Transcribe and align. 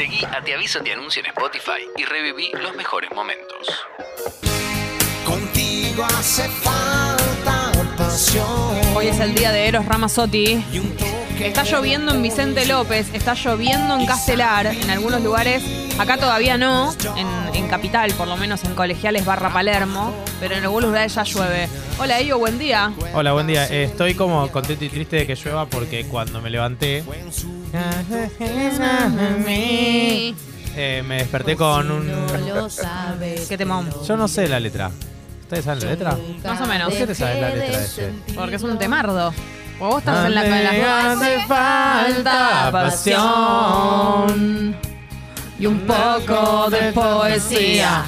Seguí 0.00 0.24
a 0.24 0.42
Te 0.42 0.54
Aviso 0.54 0.80
Te 0.80 0.94
Anuncio 0.94 1.20
en 1.20 1.26
Spotify 1.26 1.82
y 1.94 2.06
reviví 2.06 2.50
los 2.54 2.74
mejores 2.74 3.10
momentos. 3.14 3.68
Contigo 5.26 6.06
hace 6.16 6.48
falta 6.48 7.70
pasión. 7.98 8.96
Hoy 8.96 9.08
es 9.08 9.20
el 9.20 9.34
día 9.34 9.52
de 9.52 9.68
Eros 9.68 9.84
Ramazzotti. 9.84 10.64
Está 11.38 11.64
lloviendo 11.64 12.14
en 12.14 12.22
Vicente 12.22 12.64
López, 12.64 13.12
está 13.12 13.34
lloviendo 13.34 13.94
en 14.00 14.06
Castelar, 14.06 14.68
en 14.68 14.88
algunos 14.88 15.20
lugares. 15.20 15.62
Acá 16.00 16.16
todavía 16.16 16.56
no, 16.56 16.94
en, 17.16 17.26
en 17.54 17.68
Capital, 17.68 18.12
por 18.14 18.26
lo 18.26 18.38
menos 18.38 18.64
en 18.64 18.74
Colegiales 18.74 19.22
barra 19.26 19.52
Palermo, 19.52 20.14
pero 20.40 20.54
en 20.56 20.62
algunos 20.64 20.88
lugares 20.88 21.14
ya 21.14 21.24
llueve. 21.24 21.68
Hola, 21.98 22.18
Ello, 22.18 22.38
buen 22.38 22.58
día. 22.58 22.90
Hola, 23.12 23.32
buen 23.32 23.46
día. 23.46 23.66
Eh, 23.68 23.84
estoy 23.84 24.14
como 24.14 24.48
contento 24.50 24.82
y 24.82 24.88
triste 24.88 25.16
de 25.16 25.26
que 25.26 25.34
llueva 25.34 25.66
porque 25.66 26.06
cuando 26.06 26.40
me 26.40 26.48
levanté 26.48 27.04
eh, 30.74 31.02
me 31.06 31.16
desperté 31.18 31.54
con 31.54 31.90
un... 31.90 32.10
¿Qué 33.46 33.58
temón? 33.58 33.90
Yo 34.08 34.16
no 34.16 34.26
sé 34.26 34.48
la 34.48 34.58
letra. 34.58 34.90
¿Ustedes 35.42 35.66
saben 35.66 35.84
la 35.84 35.90
letra? 35.90 36.16
Más 36.44 36.60
o 36.62 36.66
menos. 36.66 36.88
¿Por 36.88 36.96
qué 36.98 37.06
te 37.08 37.14
sabes 37.14 37.40
la 37.42 37.50
letra 37.50 37.78
de 37.78 37.84
ese? 37.84 38.10
Porque 38.34 38.56
es 38.56 38.62
un 38.62 38.78
temardo. 38.78 39.34
O 39.78 39.88
vos 39.88 39.98
estás 39.98 40.24
en 40.26 40.34
la, 40.34 40.46
en 40.46 40.64
la- 40.82 41.12
hace 41.12 41.46
falta 41.46 42.70
pasión 42.72 44.76
y 45.60 45.66
un 45.66 45.80
poco 45.86 46.68
de 46.70 46.92
poesía. 46.92 48.04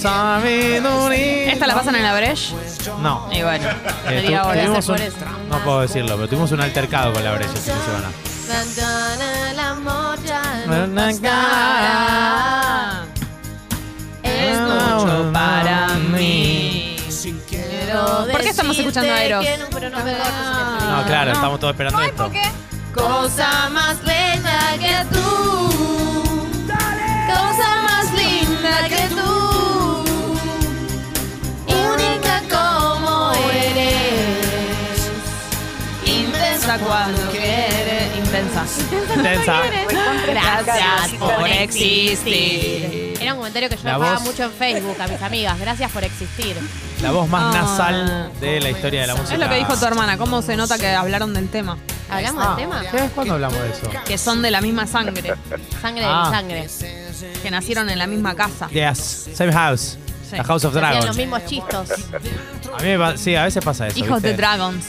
Sabiduría. 0.00 1.52
¿Esta 1.52 1.66
la 1.66 1.74
pasan 1.74 1.94
en 1.94 2.02
la 2.02 2.14
Breche? 2.16 2.54
No. 3.00 3.28
Y 3.32 3.42
bueno, 3.42 3.68
Eh, 3.68 4.22
media 4.22 4.42
tu- 4.42 4.48
hora. 4.48 4.60
tuvimos 4.64 4.86
por 4.86 4.96
un- 4.96 5.02
eso. 5.02 5.16
no 5.48 5.58
puedo 5.64 5.80
decirlo, 5.82 6.16
pero 6.16 6.28
tuvimos 6.28 6.50
un 6.52 6.60
altercado 6.60 7.12
con 7.12 7.22
la 7.22 7.32
brecha 7.34 7.52
de 7.52 7.60
semana. 7.60 8.10
No. 10.88 11.08
Es 14.22 14.60
mucho 14.60 15.30
para 15.32 15.88
mí. 15.94 16.94
Quiero 17.48 18.26
¿Por 18.30 18.40
qué 18.40 18.48
estamos 18.50 18.78
escuchando 18.78 19.12
a 19.12 19.22
Eros? 19.22 19.44
que 19.44 19.58
no, 19.58 19.66
pero 19.72 19.90
no 19.90 19.98
me 20.04 20.12
cortes 20.12 20.26
el 20.28 20.88
No, 20.88 20.94
frío. 20.96 21.06
claro, 21.06 21.32
estamos 21.32 21.60
todos 21.60 21.72
esperando 21.72 22.00
esto. 22.02 22.30
Cosa 22.94 23.68
más 23.70 23.96
Intensa 36.68 36.86
cuando 36.86 37.30
quiere. 37.30 38.10
Intensa. 38.18 38.64
Intensa. 39.16 39.62
Gracias 40.26 41.12
por 41.18 41.48
existir. 41.48 43.14
Era 43.18 43.32
un 43.32 43.38
comentario 43.38 43.70
que 43.70 43.76
yo 43.76 43.84
La 43.84 43.96
voz- 43.96 44.20
mucho 44.20 44.42
en 44.44 44.52
Facebook 44.52 45.00
a 45.00 45.06
mis 45.08 45.22
amigas. 45.22 45.58
Gracias 45.58 45.90
por 45.90 46.04
existir. 46.04 46.56
La 47.02 47.10
voz 47.12 47.26
más 47.30 47.54
Ah. 47.54 47.58
nasal 47.62 48.32
de 48.38 48.60
la 48.60 48.68
historia 48.68 49.00
de 49.00 49.06
la 49.06 49.14
música. 49.14 49.32
Es 49.34 49.40
lo 49.40 49.48
que 49.48 49.54
dijo 49.56 49.76
tu 49.78 49.86
hermana. 49.86 50.18
¿Cómo 50.18 50.42
se 50.42 50.56
nota 50.58 50.76
que 50.78 50.88
hablaron 50.88 51.32
del 51.32 51.48
tema? 51.48 51.78
¿Hablamos 52.10 52.44
Ah, 52.46 52.48
del 52.56 52.68
tema? 52.68 52.82
¿Qué? 52.90 53.08
¿Cuándo 53.14 53.34
hablamos 53.34 53.58
de 53.62 53.70
eso? 53.70 53.90
Que 54.06 54.18
son 54.18 54.42
de 54.42 54.50
la 54.50 54.60
misma 54.60 54.86
sangre. 54.86 55.34
Sangre 55.80 56.02
de 56.02 56.10
Ah. 56.10 56.24
mi 56.26 56.36
sangre. 56.36 56.68
Que 57.42 57.50
nacieron 57.50 57.88
en 57.88 57.98
la 57.98 58.06
misma 58.06 58.34
casa. 58.34 58.68
Yes, 58.68 59.30
same 59.34 59.52
house. 59.54 59.96
Sí. 60.28 60.36
The 60.36 60.44
House 60.44 60.64
of 60.64 60.70
Hacían 60.76 60.82
Dragons. 60.90 61.06
los 61.06 61.16
mismos 61.16 61.44
chistos. 61.46 61.90
A 61.90 62.82
mí 62.82 62.88
me 62.88 62.98
pa- 62.98 63.16
sí, 63.16 63.34
a 63.34 63.44
veces 63.44 63.64
pasa 63.64 63.86
eso. 63.86 63.98
Hijos 63.98 64.16
¿viste? 64.16 64.28
de 64.28 64.34
Dragons. 64.36 64.84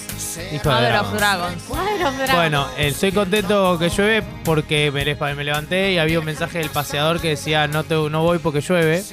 Hijo 0.53 0.69
de 0.69 0.75
Mother 0.75 0.95
of 0.97 1.13
Dragons. 1.13 1.67
Dragons. 1.69 2.31
Bueno, 2.33 2.67
eh, 2.77 2.87
estoy 2.89 3.11
contento 3.11 3.77
que 3.79 3.89
llueve 3.89 4.21
porque 4.43 4.91
me, 4.91 5.05
le- 5.05 5.15
me 5.35 5.43
levanté 5.43 5.93
y 5.93 5.97
había 5.97 6.19
un 6.19 6.25
mensaje 6.25 6.59
del 6.59 6.69
paseador 6.69 7.19
que 7.21 7.29
decía 7.29 7.67
no 7.67 7.83
te, 7.83 7.95
no 7.95 8.21
voy 8.23 8.39
porque 8.39 8.61
llueve. 8.61 9.03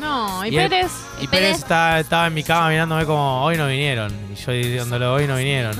No, 0.00 0.44
y, 0.46 0.50
Pérez. 0.54 0.90
y 1.20 1.24
¿Y 1.24 1.26
Pérez 1.26 1.46
Pérez? 1.48 1.58
está- 1.58 1.98
estaba 2.00 2.26
en 2.28 2.34
mi 2.34 2.42
cama 2.44 2.68
mirándome 2.68 3.04
como 3.06 3.42
hoy 3.44 3.56
no 3.56 3.66
vinieron. 3.66 4.12
Y 4.32 4.34
yo 4.36 4.52
diciéndolo 4.52 5.14
hoy 5.14 5.26
no 5.26 5.36
vinieron. 5.36 5.74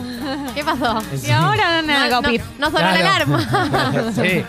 ¿Qué 0.55 0.65
pasó? 0.65 1.01
Y 1.25 1.31
ahora 1.31 1.81
no, 1.83 1.89
No, 1.89 2.23
no, 2.23 2.23
no, 2.23 2.39
no 2.59 2.67
sonó 2.71 2.79
la 2.81 2.97
Claro. 2.99 3.25
alarma. 3.37 4.13
sí. 4.15 4.45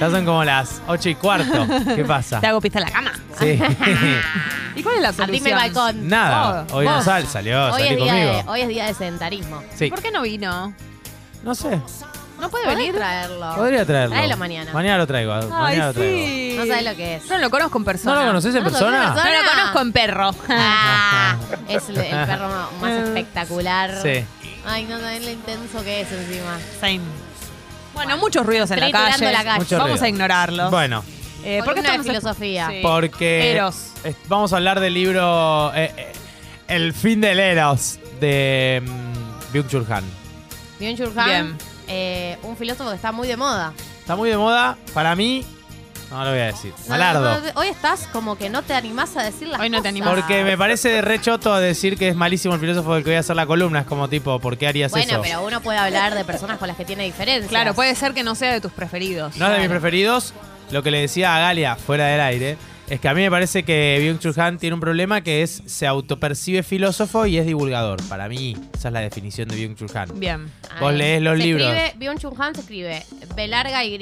Ya 0.00 0.10
son 0.10 0.24
como 0.24 0.42
las 0.44 0.82
ocho 0.88 1.08
y 1.08 1.14
cuarto. 1.14 1.66
¿Qué 1.94 2.04
pasa? 2.04 2.40
Te 2.40 2.48
hago 2.48 2.60
pista 2.60 2.80
en 2.80 2.84
la 2.84 2.90
cama. 2.90 3.12
Sí. 3.38 3.60
¿Y 4.74 4.82
cuál 4.82 4.96
es 4.96 5.02
la 5.02 5.12
solución? 5.12 5.46
El 5.48 5.54
balcón. 5.54 6.08
Nada. 6.08 6.62
Vos, 6.64 6.72
Hoy 6.72 6.86
no 6.86 6.96
vos. 6.96 7.04
sal, 7.04 7.26
salió, 7.26 7.64
Hoy 7.66 7.72
salí 7.72 7.84
es, 7.88 7.96
día 7.96 8.12
conmigo. 8.12 8.32
de, 8.32 8.44
hoy 8.48 8.60
es 8.62 8.68
día 8.68 8.86
de 8.86 8.94
sedentarismo. 8.94 9.62
Sí. 9.76 9.88
¿Por 9.90 10.00
qué 10.02 10.10
no 10.10 10.22
vino? 10.22 10.74
No 11.42 11.54
sé. 11.54 11.80
¿No 12.40 12.48
puede 12.50 12.64
¿Podés 12.64 12.78
venir? 12.78 12.94
traerlo? 12.96 13.54
Podría 13.54 13.84
traerlo. 13.86 14.14
Tráelo 14.16 14.36
mañana. 14.36 14.72
Mañana 14.72 14.98
lo 14.98 15.06
traigo. 15.06 15.32
Ay, 15.32 15.46
mañana 15.46 15.86
lo 15.88 15.92
traigo. 15.94 16.26
sí. 16.26 16.54
No 16.58 16.66
sabes 16.66 16.84
lo 16.84 16.96
que 16.96 17.14
es. 17.16 17.24
Yo 17.28 17.34
no 17.34 17.38
lo 17.40 17.50
conozco 17.50 17.78
en 17.78 17.84
persona. 17.84 18.14
¿No 18.14 18.20
lo 18.22 18.26
conoces 18.28 18.54
en 18.54 18.64
¿No 18.64 18.70
lo 18.70 18.76
conoces 18.76 18.88
en 18.88 18.92
persona? 18.94 19.14
persona? 19.14 19.36
No 19.36 19.42
lo 19.44 19.50
conozco 19.50 19.80
en 19.80 19.92
perro. 19.92 20.34
Ah, 20.48 21.36
es 21.68 21.88
el, 21.88 21.98
el 21.98 22.10
perro 22.26 22.48
más 22.80 22.92
espectacular. 22.92 23.94
Sí. 24.02 24.24
Ay, 24.66 24.84
no 24.84 24.98
sabes 24.98 25.24
lo 25.24 25.30
intenso 25.30 25.82
que 25.84 26.00
es 26.00 26.10
encima. 26.12 26.58
Same. 26.80 27.00
Bueno, 27.94 28.16
muchos 28.16 28.44
ruidos 28.46 28.70
en 28.72 28.80
la 28.80 28.86
Triturando 28.86 29.18
calle. 29.18 29.32
la 29.32 29.44
calle. 29.44 29.58
Mucho 29.58 29.76
Vamos 29.76 29.90
ruido. 29.92 30.04
a 30.04 30.08
ignorarlos. 30.08 30.70
Bueno, 30.70 31.04
Eh, 31.44 31.58
¿por 31.64 31.74
qué 31.74 31.80
Columna 31.80 31.82
de 31.82 31.96
estamos 31.98 32.06
filosofía. 32.06 32.68
Sí. 32.70 32.78
porque 32.82 33.52
Eros. 33.52 33.74
es- 34.04 34.16
vamos 34.28 34.52
a 34.52 34.56
hablar 34.56 34.80
del 34.80 34.94
libro 34.94 35.72
eh, 35.74 35.92
eh, 35.96 36.12
El 36.68 36.92
fin 36.92 37.20
del 37.20 37.40
Eros 37.40 37.98
de 38.20 38.82
mm, 38.84 39.54
Byung-Chul 39.54 39.86
Han. 39.90 40.04
Byung-Chul 40.80 41.12
Han, 41.16 41.26
Bien. 41.26 41.58
eh, 41.88 42.38
un 42.42 42.56
filósofo 42.56 42.90
que 42.90 42.96
está 42.96 43.12
muy 43.12 43.26
de 43.28 43.36
moda. 43.36 43.72
Está 44.00 44.16
muy 44.16 44.30
de 44.30 44.36
moda. 44.36 44.76
Para 44.94 45.14
mí, 45.16 45.44
no 46.10 46.24
lo 46.24 46.30
voy 46.30 46.40
a 46.40 46.46
decir. 46.46 46.72
No, 46.84 46.90
Malardo. 46.90 47.22
no, 47.22 47.40
no, 47.40 47.46
hoy 47.54 47.68
estás 47.68 48.06
como 48.12 48.36
que 48.36 48.48
no 48.50 48.62
te 48.62 48.74
animás 48.74 49.16
a 49.16 49.22
decir 49.22 49.48
las 49.48 49.60
Hoy 49.60 49.68
no 49.70 49.78
te 49.78 49.82
cosas. 49.82 49.90
animás. 49.90 50.14
Porque 50.14 50.44
me 50.44 50.56
parece 50.58 50.88
de 50.90 51.02
rechoto 51.02 51.56
decir 51.56 51.96
que 51.96 52.08
es 52.08 52.16
malísimo 52.16 52.54
el 52.54 52.60
filósofo 52.60 52.94
del 52.94 53.02
que 53.04 53.10
voy 53.10 53.16
a 53.16 53.20
hacer 53.20 53.36
la 53.36 53.46
columna. 53.46 53.80
Es 53.80 53.86
como 53.86 54.08
tipo, 54.08 54.38
¿por 54.40 54.56
qué 54.58 54.66
harías 54.68 54.90
Bueno, 54.92 55.12
eso? 55.14 55.22
pero 55.22 55.44
uno 55.44 55.60
puede 55.60 55.78
hablar 55.78 56.14
de 56.14 56.24
personas 56.24 56.58
con 56.58 56.68
las 56.68 56.76
que 56.76 56.84
tiene 56.84 57.04
diferencias. 57.04 57.48
Claro, 57.48 57.74
puede 57.74 57.94
ser 57.94 58.12
que 58.14 58.22
no 58.22 58.34
sea 58.34 58.52
de 58.52 58.60
tus 58.60 58.72
preferidos. 58.72 59.36
No 59.36 59.46
es 59.46 59.52
de 59.52 59.58
mis 59.60 59.68
preferidos. 59.68 60.32
Lo 60.70 60.82
que 60.82 60.90
le 60.90 61.00
decía 61.00 61.36
a 61.36 61.40
Galia 61.40 61.76
fuera 61.76 62.06
del 62.06 62.20
aire 62.20 62.56
es 62.88 63.00
que 63.00 63.08
a 63.08 63.14
mí 63.14 63.20
me 63.22 63.30
parece 63.30 63.62
que 63.62 63.98
Byung-Chul 64.02 64.38
Han 64.38 64.58
tiene 64.58 64.74
un 64.74 64.80
problema 64.80 65.20
que 65.22 65.42
es 65.42 65.62
se 65.66 65.86
autopercibe 65.86 66.62
filósofo 66.62 67.24
y 67.26 67.38
es 67.38 67.46
divulgador. 67.46 68.02
Para 68.08 68.28
mí, 68.28 68.54
esa 68.74 68.88
es 68.88 68.92
la 68.94 69.00
definición 69.00 69.48
de 69.48 69.56
Byung-Chul 69.56 69.96
Han. 69.96 70.18
Bien. 70.20 70.50
Vos 70.80 70.92
lees 70.92 71.22
los 71.22 71.38
se 71.38 71.44
libros. 71.44 71.68
Escribe, 71.74 71.94
Byung-Chul 72.12 72.34
Han 72.38 72.54
se 72.54 72.60
escribe 72.62 73.02
B 73.34 73.48
larga 73.48 73.84
Y 73.84 73.96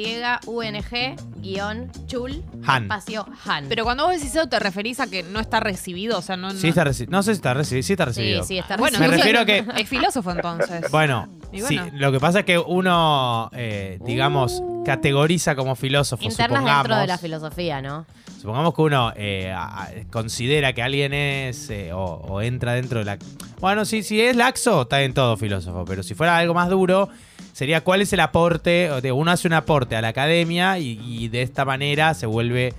U 0.46 0.62
N 0.62 0.82
G 0.82 1.16
guion 1.36 1.90
Chul 2.06 2.42
Han. 2.66 2.82
espacio 2.84 3.26
Han. 3.46 3.66
Pero 3.68 3.84
cuando 3.84 4.04
vos 4.06 4.14
decís 4.14 4.30
eso, 4.34 4.48
¿te 4.48 4.58
referís 4.58 4.98
a 5.00 5.06
que 5.08 5.22
no 5.24 5.38
está 5.40 5.60
recibido? 5.60 6.18
O 6.18 6.22
sea, 6.22 6.36
no. 6.36 6.50
Sí 6.52 6.68
está 6.68 6.84
reci- 6.84 7.08
no 7.08 7.22
sé 7.22 7.32
si 7.34 7.36
está 7.36 7.54
recibido. 7.54 7.82
Sí 7.84 7.92
está 7.92 8.04
sí, 8.06 8.08
recibido. 8.20 8.44
sí, 8.44 8.58
está 8.58 8.76
Bueno, 8.76 8.98
Me 8.98 9.06
recibido. 9.08 9.40
refiero 9.44 9.68
a 9.68 9.74
que- 9.74 9.82
Es 9.82 9.88
filósofo 9.88 10.30
entonces. 10.32 10.90
Bueno, 10.90 11.28
sí, 11.52 11.60
bueno. 11.62 11.90
lo 11.94 12.10
que 12.12 12.18
pasa 12.20 12.40
es 12.40 12.44
que 12.44 12.58
uno, 12.58 13.50
eh, 13.54 13.98
digamos, 14.04 14.62
categoriza 14.84 15.54
como 15.54 15.74
filósofo. 15.76 16.22
Internas 16.24 16.48
supongamos, 16.58 16.82
dentro 16.84 17.00
de 17.00 17.06
la 17.06 17.18
filosofía, 17.18 17.82
¿no? 17.82 18.06
Supongamos 18.40 18.74
que 18.74 18.82
uno 18.82 19.12
eh, 19.16 19.52
a- 19.54 19.88
considera 20.10 20.72
que 20.72 20.82
alguien 20.82 21.12
es 21.12 21.68
eh, 21.70 21.92
o, 21.92 22.02
o 22.04 22.40
entra 22.42 22.72
dentro 22.74 23.00
de 23.00 23.04
la... 23.04 23.18
Bueno, 23.60 23.84
sí, 23.84 24.02
si 24.02 24.20
es 24.20 24.34
laxo, 24.36 24.82
está 24.82 25.02
en 25.02 25.12
todo 25.12 25.36
filósofo, 25.36 25.84
pero 25.84 26.02
si 26.02 26.14
fuera 26.14 26.38
algo 26.38 26.54
más 26.54 26.70
duro, 26.70 27.10
sería 27.52 27.82
cuál 27.82 28.00
es 28.00 28.12
el 28.14 28.20
aporte, 28.20 28.90
uno 29.12 29.30
hace 29.30 29.46
un 29.46 29.52
aporte 29.54 29.96
a 29.96 30.00
la 30.00 30.08
academia 30.08 30.78
y, 30.78 30.98
y 31.02 31.28
de 31.28 31.42
esta 31.42 31.64
manera 31.66 32.14
se 32.14 32.24
vuelve 32.26 32.72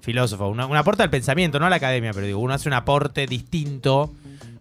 filósofo. 0.00 0.46
Una- 0.48 0.66
un 0.66 0.76
aporte 0.76 1.02
al 1.02 1.10
pensamiento, 1.10 1.58
no 1.58 1.66
a 1.66 1.70
la 1.70 1.76
academia, 1.76 2.12
pero 2.12 2.26
digo, 2.26 2.38
uno 2.38 2.54
hace 2.54 2.68
un 2.68 2.74
aporte 2.74 3.26
distinto, 3.26 4.12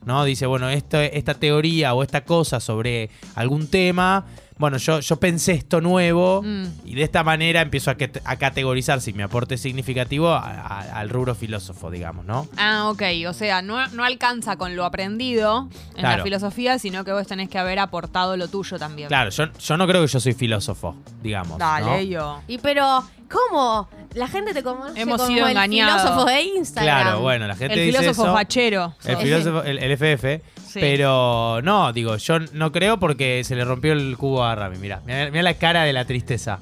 ¿no? 0.05 0.23
Dice, 0.23 0.47
bueno, 0.47 0.69
esto, 0.69 0.99
esta 0.99 1.35
teoría 1.35 1.93
o 1.93 2.01
esta 2.01 2.21
cosa 2.25 2.59
sobre 2.59 3.11
algún 3.35 3.67
tema... 3.67 4.25
Bueno, 4.59 4.77
yo, 4.77 4.99
yo 4.99 5.15
pensé 5.17 5.53
esto 5.53 5.81
nuevo 5.81 6.41
Mm. 6.43 6.65
y 6.85 6.95
de 6.95 7.03
esta 7.03 7.23
manera 7.23 7.61
empiezo 7.61 7.91
a, 7.91 7.95
que- 7.95 8.11
a 8.25 8.35
categorizar 8.37 9.01
si 9.01 9.13
mi 9.13 9.21
aporte 9.23 9.55
es 9.55 9.61
significativo 9.61 10.29
a- 10.29 10.39
a- 10.39 10.99
al 10.99 11.09
rubro 11.09 11.35
filósofo, 11.35 11.91
digamos, 11.91 12.25
¿no? 12.25 12.47
Ah, 12.57 12.89
ok. 12.89 13.03
O 13.27 13.33
sea, 13.33 13.61
no, 13.61 13.87
no 13.89 14.03
alcanza 14.03 14.55
con 14.57 14.75
lo 14.75 14.85
aprendido 14.85 15.69
en 15.95 16.01
Claro. 16.01 16.17
la 16.17 16.23
filosofía, 16.23 16.79
sino 16.79 17.03
que 17.05 17.11
vos 17.11 17.27
tenés 17.27 17.49
que 17.49 17.57
haber 17.59 17.79
aportado 17.79 18.35
lo 18.37 18.47
tuyo 18.47 18.77
también. 18.79 19.07
Claro, 19.07 19.29
yo, 19.29 19.45
yo 19.59 19.77
no 19.77 19.87
creo 19.87 20.01
que 20.01 20.07
yo 20.07 20.19
soy 20.19 20.33
filósofo, 20.33 20.95
digamos. 21.21 21.57
Dale, 21.57 21.85
¿no? 21.85 22.01
yo. 22.11 22.41
Y 22.47 22.57
pero, 22.57 23.03
¿cómo? 23.29 23.87
La 24.13 24.27
gente 24.27 24.53
te 24.53 24.63
conoce 24.63 24.99
Hemos 24.99 25.17
como 25.17 25.27
sido 25.27 25.45
el 25.45 25.51
engañados. 25.51 26.01
filósofo 26.01 26.25
de 26.25 26.41
Instagram. 26.41 27.01
Claro, 27.03 27.19
bueno, 27.21 27.47
la 27.47 27.55
gente 27.55 27.73
El 27.75 27.85
dice 27.87 27.99
filósofo 27.99 28.23
eso. 28.25 28.33
fachero. 28.33 28.95
El 29.05 29.17
filósofo, 29.17 29.63
el, 29.63 29.77
el 29.79 29.91
FF. 29.97 30.41
Sí. 30.67 30.79
Pero 30.79 31.61
no, 31.61 31.93
digo, 31.93 32.17
yo 32.17 32.39
no 32.53 32.71
creo 32.71 32.99
porque 32.99 33.43
se 33.43 33.55
le 33.55 33.63
rompió 33.65 33.93
el 33.93 34.17
cubo 34.17 34.43
a 34.43 34.55
Rami. 34.55 34.77
Mira, 34.77 35.01
mira 35.05 35.41
la 35.41 35.53
cara 35.53 35.83
de 35.83 35.93
la 35.93 36.05
tristeza. 36.05 36.59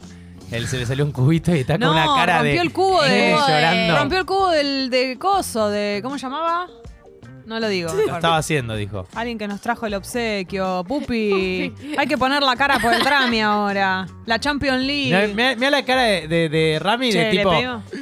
Él 0.52 0.68
se 0.68 0.78
le 0.78 0.86
salió 0.86 1.04
un 1.06 1.12
cubito 1.12 1.56
y 1.56 1.60
está 1.62 1.78
No, 1.78 1.88
con 1.88 1.98
una 1.98 2.06
cara 2.16 2.44
de. 2.44 2.50
rompió 2.52 2.62
el 2.62 2.72
cubo 2.74 3.02
de- 3.04 3.32
Eh, 3.32 3.36
llorando. 3.36 3.98
Rompió 3.98 4.20
el 4.20 4.26
cubo 4.26 4.50
del 4.52 4.90
de 4.92 5.18
coso, 5.18 5.70
de. 5.70 6.00
¿Cómo 6.04 6.18
llamaba? 6.18 6.68
No 7.46 7.60
lo 7.60 7.68
digo. 7.68 7.92
Lo 7.94 8.16
estaba 8.16 8.38
haciendo, 8.38 8.76
dijo. 8.76 9.08
Alguien 9.16 9.38
que 9.38 9.48
nos 9.48 9.62
trajo 9.62 9.86
el 9.86 9.94
obsequio. 9.94 10.84
Pupi. 10.88 11.74
Hay 11.98 12.08
que 12.08 12.18
poner 12.18 12.42
la 12.42 12.56
cara 12.56 12.80
por 12.80 12.94
el 12.94 13.04
Drami 13.04 13.42
ahora. 13.42 14.08
La 14.26 14.40
Champions 14.40 14.84
League. 14.84 15.34
Mira 15.36 15.70
la 15.70 15.86
cara 15.86 16.02
de, 16.04 16.28
de, 16.28 16.50
de 16.50 16.80
Rami 16.80 17.12
Che, 17.12 17.20
de 17.26 17.30
tipo 17.32 17.52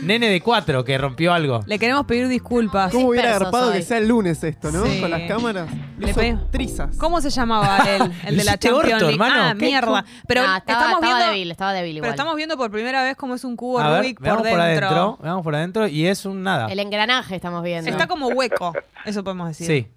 nene 0.02 0.30
de 0.30 0.42
cuatro 0.42 0.84
que 0.86 0.98
rompió 0.98 1.34
algo. 1.34 1.60
Le 1.68 1.78
queremos 1.80 2.06
pedir 2.06 2.28
disculpas. 2.28 2.92
¿Cómo 2.92 3.10
hubiera 3.10 3.36
agarpado 3.36 3.72
que 3.74 3.82
sea 3.82 3.98
el 3.98 4.08
lunes 4.08 4.44
esto, 4.44 4.72
no? 4.72 4.86
Sí. 4.86 5.02
Con 5.02 5.12
las 5.12 5.22
cámaras. 5.24 5.68
Le 5.98 6.14
pe- 6.14 6.38
trizas. 6.52 6.96
¿Cómo 6.98 7.20
se 7.22 7.30
llamaba 7.30 7.78
él? 7.88 8.12
El 8.26 8.38
de 8.38 8.44
la 8.44 8.58
Champions 8.58 8.78
orto, 8.94 9.06
League. 9.08 9.14
hermano. 9.14 9.36
Ah, 9.44 9.54
mierda. 9.54 10.06
Pero 10.28 10.42
No, 10.44 10.56
estaba, 10.58 10.58
estamos 10.80 10.94
estaba 11.04 11.16
viendo. 11.18 11.26
débil, 11.34 11.52
estaba 11.52 11.74
débil 11.74 11.92
igual. 11.98 12.02
Pero 12.02 12.12
estamos 12.14 12.36
viendo 12.36 12.58
por 12.58 12.72
primera 12.72 13.04
vez 13.04 13.16
cómo 13.18 13.36
es 13.36 13.44
un 13.44 13.56
cubo 13.56 13.80
A 13.80 13.90
ver, 13.90 14.00
Rubik 14.00 14.18
por 14.18 14.24
veamos 14.24 14.42
por 14.48 14.50
dentro. 14.62 14.88
adentro. 14.88 15.18
Veamos 15.22 15.44
por 15.44 15.56
adentro 15.56 15.88
y 15.88 16.08
es 16.08 16.26
un 16.26 16.44
nada. 16.44 16.68
El 16.72 16.80
engranaje 16.80 17.36
estamos 17.36 17.64
viendo. 17.64 17.90
Está 17.90 18.08
como 18.08 18.28
hueco. 18.28 18.74
Eso 19.06 19.24
podemos 19.36 19.58
decir. 19.58 19.68
Sí, 19.68 19.88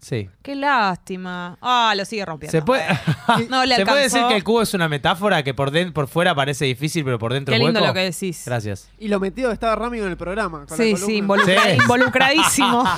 sí. 0.00 0.30
Qué 0.42 0.54
lástima. 0.54 1.56
Ah, 1.60 1.92
lo 1.96 2.04
sigue 2.04 2.24
rompiendo. 2.24 2.50
Se 2.52 2.62
puede, 2.62 2.84
No 3.50 3.64
le 3.64 3.76
¿Se 3.76 3.84
puede 3.86 4.02
decir 4.02 4.22
que 4.28 4.36
el 4.36 4.44
cubo 4.44 4.62
es 4.62 4.74
una 4.74 4.88
metáfora 4.88 5.42
que 5.42 5.54
por, 5.54 5.70
den- 5.70 5.92
por 5.92 6.08
fuera 6.08 6.34
parece 6.34 6.64
difícil, 6.64 7.04
pero 7.04 7.18
por 7.18 7.32
dentro 7.32 7.52
Qué 7.52 7.56
es 7.56 7.64
lindo 7.64 7.80
hueco? 7.80 7.88
lo 7.88 7.94
que 7.94 8.00
decís. 8.10 8.42
Gracias. 8.46 8.88
Y 8.98 9.08
lo 9.08 9.20
metido 9.20 9.50
estaba 9.52 9.74
Rami 9.76 9.98
en 9.98 10.08
el 10.08 10.16
programa. 10.16 10.66
con 10.66 10.76
Sí, 10.76 10.96
sí, 10.96 11.18
involucra- 11.22 11.62
Sí. 11.64 11.78
involucradísimo. 11.82 12.84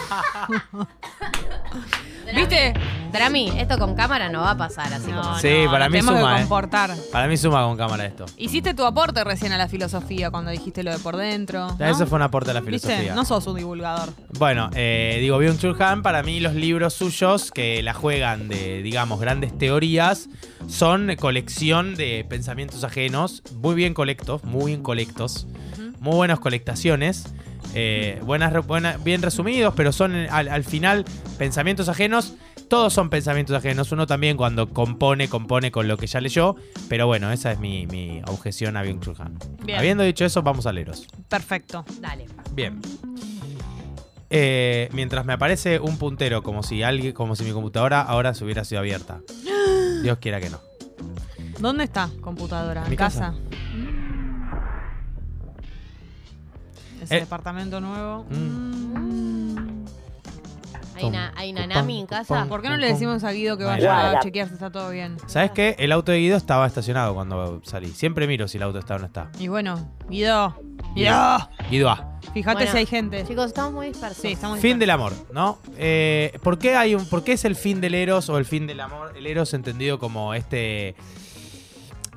¿Viste? 2.34 2.74
Drami, 3.12 3.52
esto 3.58 3.76
con 3.76 3.96
cámara 3.96 4.28
no 4.28 4.42
va 4.42 4.52
a 4.52 4.56
pasar 4.56 4.92
así 4.92 5.10
No, 5.10 5.20
como. 5.20 5.38
Sí, 5.38 5.64
no, 5.64 5.70
para 5.72 5.88
mí 5.88 5.98
tenemos 5.98 6.16
suma, 6.20 6.30
que 6.30 6.36
eh. 6.36 6.40
comportar. 6.42 6.90
Para 7.10 7.26
mí 7.26 7.36
suma 7.36 7.62
con 7.64 7.76
cámara 7.76 8.06
esto. 8.06 8.26
Hiciste 8.36 8.72
tu 8.72 8.84
aporte 8.84 9.24
recién 9.24 9.52
a 9.52 9.58
la 9.58 9.66
filosofía 9.68 10.30
cuando 10.30 10.50
dijiste 10.52 10.84
lo 10.84 10.92
de 10.92 10.98
por 10.98 11.16
dentro. 11.16 11.76
¿no? 11.76 11.86
Eso 11.86 12.06
fue 12.06 12.16
un 12.16 12.22
aporte 12.22 12.52
a 12.52 12.54
la 12.54 12.60
¿Viste? 12.60 12.86
filosofía. 12.88 13.14
No 13.14 13.24
sos 13.24 13.46
un 13.48 13.56
divulgador. 13.56 14.10
Bueno, 14.38 14.70
eh, 14.74 15.18
digo, 15.20 15.42
Byung-Chul 15.42 15.80
Han, 15.80 16.02
para 16.02 16.22
mí 16.22 16.38
los 16.38 16.54
libros 16.54 16.94
suyos 16.94 17.50
que 17.50 17.82
la 17.82 17.94
juegan 17.94 18.48
de, 18.48 18.80
digamos, 18.82 19.20
grandes 19.20 19.56
teorías 19.58 20.28
son 20.68 21.14
colección 21.18 21.96
de 21.96 22.24
pensamientos 22.28 22.84
ajenos, 22.84 23.42
muy 23.56 23.74
bien 23.74 23.92
colectos, 23.92 24.44
muy 24.44 24.66
bien 24.72 24.82
colectos, 24.82 25.48
muy 25.98 26.14
buenas 26.14 26.38
colectaciones, 26.38 27.24
eh, 27.74 28.20
buenas, 28.24 28.66
buena- 28.66 28.96
bien 28.98 29.22
resumidos, 29.22 29.74
pero 29.76 29.92
son 29.92 30.14
eh, 30.14 30.28
al, 30.30 30.48
al 30.48 30.64
final 30.64 31.04
pensamientos 31.38 31.88
ajenos. 31.88 32.34
Todos 32.68 32.92
son 32.92 33.10
pensamientos 33.10 33.56
ajenos. 33.56 33.90
Uno 33.90 34.06
también 34.06 34.36
cuando 34.36 34.68
compone, 34.68 35.28
compone 35.28 35.72
con 35.72 35.88
lo 35.88 35.96
que 35.96 36.06
ya 36.06 36.20
leyó. 36.20 36.54
Pero 36.88 37.06
bueno, 37.08 37.32
esa 37.32 37.50
es 37.50 37.58
mi, 37.58 37.86
mi 37.88 38.22
objeción 38.28 38.76
a. 38.76 38.82
Bien. 38.82 39.78
Habiendo 39.78 40.04
dicho 40.04 40.24
eso, 40.24 40.42
vamos 40.42 40.66
a 40.66 40.72
leeros. 40.72 41.06
Perfecto. 41.28 41.84
Dale. 42.00 42.26
Bien. 42.52 42.80
Eh, 44.32 44.88
mientras 44.92 45.24
me 45.26 45.32
aparece 45.32 45.80
un 45.80 45.96
puntero 45.98 46.42
como 46.44 46.62
si 46.62 46.82
alguien, 46.84 47.12
como 47.12 47.34
si 47.34 47.42
mi 47.44 47.50
computadora 47.50 48.00
ahora 48.02 48.34
se 48.34 48.44
hubiera 48.44 48.64
sido 48.64 48.80
abierta. 48.80 49.20
Dios 50.04 50.18
quiera 50.18 50.40
que 50.40 50.50
no. 50.50 50.60
¿Dónde 51.58 51.84
está 51.84 52.08
computadora? 52.20 52.82
Mi 52.84 52.90
¿En 52.90 52.96
casa? 52.96 53.34
casa. 53.34 53.34
Ese 57.02 57.16
Eh. 57.16 57.20
departamento 57.20 57.80
nuevo. 57.80 58.24
Mm. 58.30 59.84
¿Hay 60.96 61.06
una, 61.06 61.32
hay 61.34 61.50
una 61.52 61.66
Nami 61.66 62.00
en 62.00 62.06
casa? 62.06 62.44
¿Por 62.46 62.60
qué 62.60 62.68
no 62.68 62.76
le 62.76 62.88
decimos 62.92 63.24
a 63.24 63.32
Guido 63.32 63.56
que 63.56 63.64
Ay, 63.64 63.70
vaya 63.70 64.10
ay. 64.10 64.16
a 64.16 64.20
chequear 64.20 64.48
si 64.48 64.54
está 64.54 64.70
todo 64.70 64.90
bien? 64.90 65.16
¿Sabes 65.26 65.50
qué? 65.52 65.74
El 65.78 65.92
auto 65.92 66.12
de 66.12 66.18
Guido 66.18 66.36
estaba 66.36 66.66
estacionado 66.66 67.14
cuando 67.14 67.62
salí. 67.64 67.88
Siempre 67.88 68.26
miro 68.26 68.46
si 68.48 68.58
el 68.58 68.64
auto 68.64 68.80
está 68.80 68.96
o 68.96 68.98
no 68.98 69.06
está. 69.06 69.30
Y 69.38 69.48
bueno, 69.48 69.94
Guido. 70.10 70.54
Guido. 70.94 71.48
Guido 71.70 71.88
A. 71.88 72.18
Fíjate 72.34 72.56
Bueno, 72.56 72.72
si 72.72 72.76
hay 72.76 72.86
gente. 72.86 73.24
Chicos, 73.24 73.46
estamos 73.46 73.72
muy 73.72 73.86
dispersos. 73.86 74.20
Sí, 74.20 74.32
estamos 74.32 74.58
Fin 74.60 74.78
del 74.78 74.90
amor, 74.90 75.14
¿no? 75.32 75.58
Eh, 75.78 76.38
¿por, 76.42 76.58
qué 76.58 76.76
hay 76.76 76.94
un, 76.94 77.06
¿Por 77.08 77.24
qué 77.24 77.32
es 77.32 77.46
el 77.46 77.56
fin 77.56 77.80
del 77.80 77.94
Eros 77.94 78.28
o 78.28 78.36
el 78.36 78.44
fin 78.44 78.66
del 78.66 78.80
amor? 78.80 79.14
El 79.16 79.26
Eros 79.26 79.54
entendido 79.54 79.98
como 79.98 80.34
este... 80.34 80.96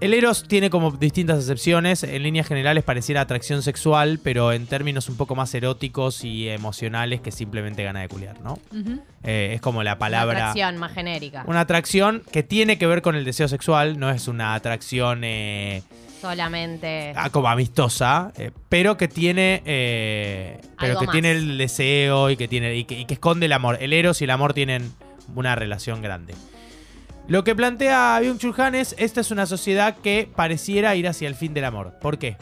El 0.04 0.14
Eros 0.14 0.44
tiene 0.50 0.70
como 0.70 0.92
distintas 0.92 1.40
acepciones. 1.40 2.04
En 2.04 2.24
líneas 2.24 2.46
generales 2.46 2.84
pareciera 2.84 3.22
atracción 3.22 3.64
sexual, 3.64 4.20
pero 4.22 4.52
en 4.52 4.68
términos 4.68 5.08
un 5.08 5.16
poco 5.16 5.34
más 5.34 5.56
eróticos 5.56 6.26
y 6.26 6.50
emocionales 6.50 7.22
que 7.22 7.32
simplemente 7.32 7.86
gana 7.86 8.02
de 8.02 8.10
culiar, 8.10 8.42
¿no? 8.42 8.60
Eh, 9.24 9.52
es 9.56 9.62
como 9.62 9.82
la 9.82 9.92
Una 9.94 10.00
palabra... 10.00 10.50
atracción 10.50 10.78
más 10.78 10.92
genérica. 10.92 11.46
Una 11.48 11.62
atracción 11.62 12.22
que 12.34 12.44
tiene 12.44 12.78
que 12.78 12.86
ver 12.86 13.02
con 13.02 13.16
el 13.16 13.24
deseo 13.24 13.48
sexual, 13.48 13.98
no 13.98 14.10
es 14.10 14.28
una 14.28 14.56
atracción 14.56 15.22
eh, 15.24 15.84
Solamente. 16.20 17.14
ah, 17.16 17.30
como 17.30 17.48
amistosa, 17.48 18.34
eh, 18.36 18.52
pero 18.68 18.98
que 18.98 19.08
tiene 19.08 19.62
eh, 19.66 20.60
pero 20.82 21.00
que 21.00 21.06
más. 21.06 21.14
tiene 21.14 21.32
el 21.32 21.58
deseo 21.58 22.30
y 22.30 22.36
que 22.36 22.50
tiene 22.50 22.76
y 22.76 22.84
que, 22.84 23.00
y 23.00 23.06
que 23.06 23.14
esconde 23.14 23.46
el 23.46 23.54
amor. 23.54 23.78
El 23.80 23.94
eros 23.94 24.20
y 24.20 24.26
el 24.26 24.32
amor 24.32 24.54
tienen 24.54 24.92
una 25.34 25.56
relación 25.56 26.02
grande. 26.02 26.34
Lo 27.28 27.46
que 27.46 27.56
plantea 27.56 28.20
Byung-Chul 28.22 28.76
es 28.76 28.96
esta 28.98 29.22
es 29.22 29.32
una 29.32 29.46
sociedad 29.46 29.96
que 29.96 30.30
pareciera 30.36 30.96
ir 30.96 31.08
hacia 31.08 31.30
el 31.30 31.36
fin 31.36 31.54
del 31.54 31.64
amor. 31.64 31.94
¿Por 32.02 32.18
qué? 32.18 32.36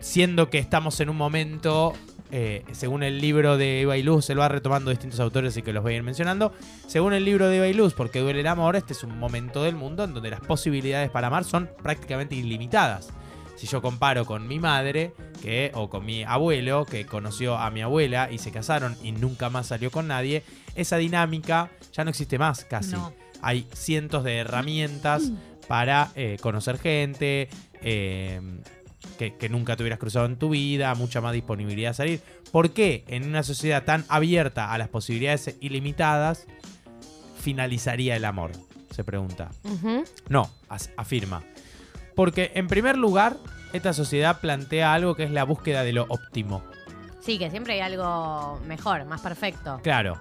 Siendo 0.00 0.50
que 0.50 0.58
estamos 0.58 1.00
en 1.00 1.08
un 1.08 1.16
momento, 1.16 1.94
eh, 2.30 2.62
según 2.72 3.02
el 3.02 3.22
libro 3.22 3.56
de 3.56 3.80
Eva 3.80 3.96
y 3.96 4.02
Luz, 4.02 4.26
se 4.26 4.34
lo 4.34 4.42
va 4.42 4.48
retomando 4.48 4.90
distintos 4.90 5.18
autores 5.18 5.56
y 5.56 5.62
que 5.62 5.72
los 5.72 5.82
voy 5.82 5.94
a 5.94 5.96
ir 5.96 6.02
mencionando. 6.02 6.52
Según 6.86 7.14
el 7.14 7.24
libro 7.24 7.48
de 7.48 7.56
Eva 7.56 7.68
y 7.68 7.72
Luz, 7.72 7.94
porque 7.94 8.20
duele 8.20 8.40
el 8.40 8.46
amor, 8.46 8.76
este 8.76 8.92
es 8.92 9.02
un 9.02 9.18
momento 9.18 9.62
del 9.62 9.76
mundo 9.76 10.04
en 10.04 10.12
donde 10.12 10.28
las 10.28 10.40
posibilidades 10.40 11.10
para 11.10 11.28
amar 11.28 11.44
son 11.44 11.70
prácticamente 11.82 12.34
ilimitadas. 12.34 13.08
Si 13.56 13.66
yo 13.66 13.80
comparo 13.80 14.26
con 14.26 14.46
mi 14.46 14.58
madre, 14.58 15.14
que, 15.42 15.72
o 15.74 15.88
con 15.88 16.04
mi 16.04 16.22
abuelo, 16.22 16.84
que 16.84 17.06
conoció 17.06 17.56
a 17.56 17.70
mi 17.70 17.80
abuela 17.80 18.28
y 18.30 18.38
se 18.38 18.52
casaron 18.52 18.94
y 19.02 19.12
nunca 19.12 19.48
más 19.48 19.68
salió 19.68 19.90
con 19.90 20.06
nadie, 20.06 20.44
esa 20.74 20.98
dinámica 20.98 21.70
ya 21.92 22.04
no 22.04 22.10
existe 22.10 22.38
más 22.38 22.66
casi. 22.66 22.94
Hay 23.42 23.66
cientos 23.72 24.24
de 24.24 24.38
herramientas 24.38 25.30
para 25.68 26.10
eh, 26.16 26.38
conocer 26.40 26.78
gente, 26.78 27.48
eh, 27.82 28.40
que, 29.18 29.36
que 29.36 29.48
nunca 29.48 29.76
te 29.76 29.82
hubieras 29.82 29.98
cruzado 29.98 30.26
en 30.26 30.36
tu 30.36 30.50
vida, 30.50 30.94
mucha 30.94 31.20
más 31.20 31.32
disponibilidad 31.32 31.90
a 31.90 31.94
salir. 31.94 32.20
¿Por 32.52 32.70
qué 32.70 33.04
en 33.08 33.28
una 33.28 33.42
sociedad 33.42 33.84
tan 33.84 34.04
abierta 34.08 34.72
a 34.72 34.78
las 34.78 34.88
posibilidades 34.88 35.56
ilimitadas 35.60 36.46
finalizaría 37.40 38.16
el 38.16 38.24
amor? 38.24 38.52
Se 38.90 39.04
pregunta. 39.04 39.50
No, 40.28 40.50
as- 40.68 40.90
afirma. 40.96 41.42
Porque 42.14 42.50
en 42.54 42.66
primer 42.66 42.96
lugar, 42.96 43.36
esta 43.72 43.92
sociedad 43.92 44.40
plantea 44.40 44.92
algo 44.94 45.14
que 45.14 45.24
es 45.24 45.30
la 45.30 45.44
búsqueda 45.44 45.84
de 45.84 45.92
lo 45.92 46.06
óptimo. 46.08 46.64
Sí, 47.20 47.38
que 47.38 47.50
siempre 47.50 47.74
hay 47.74 47.80
algo 47.80 48.58
mejor, 48.66 49.04
más 49.04 49.20
perfecto. 49.20 49.78
Claro. 49.82 50.18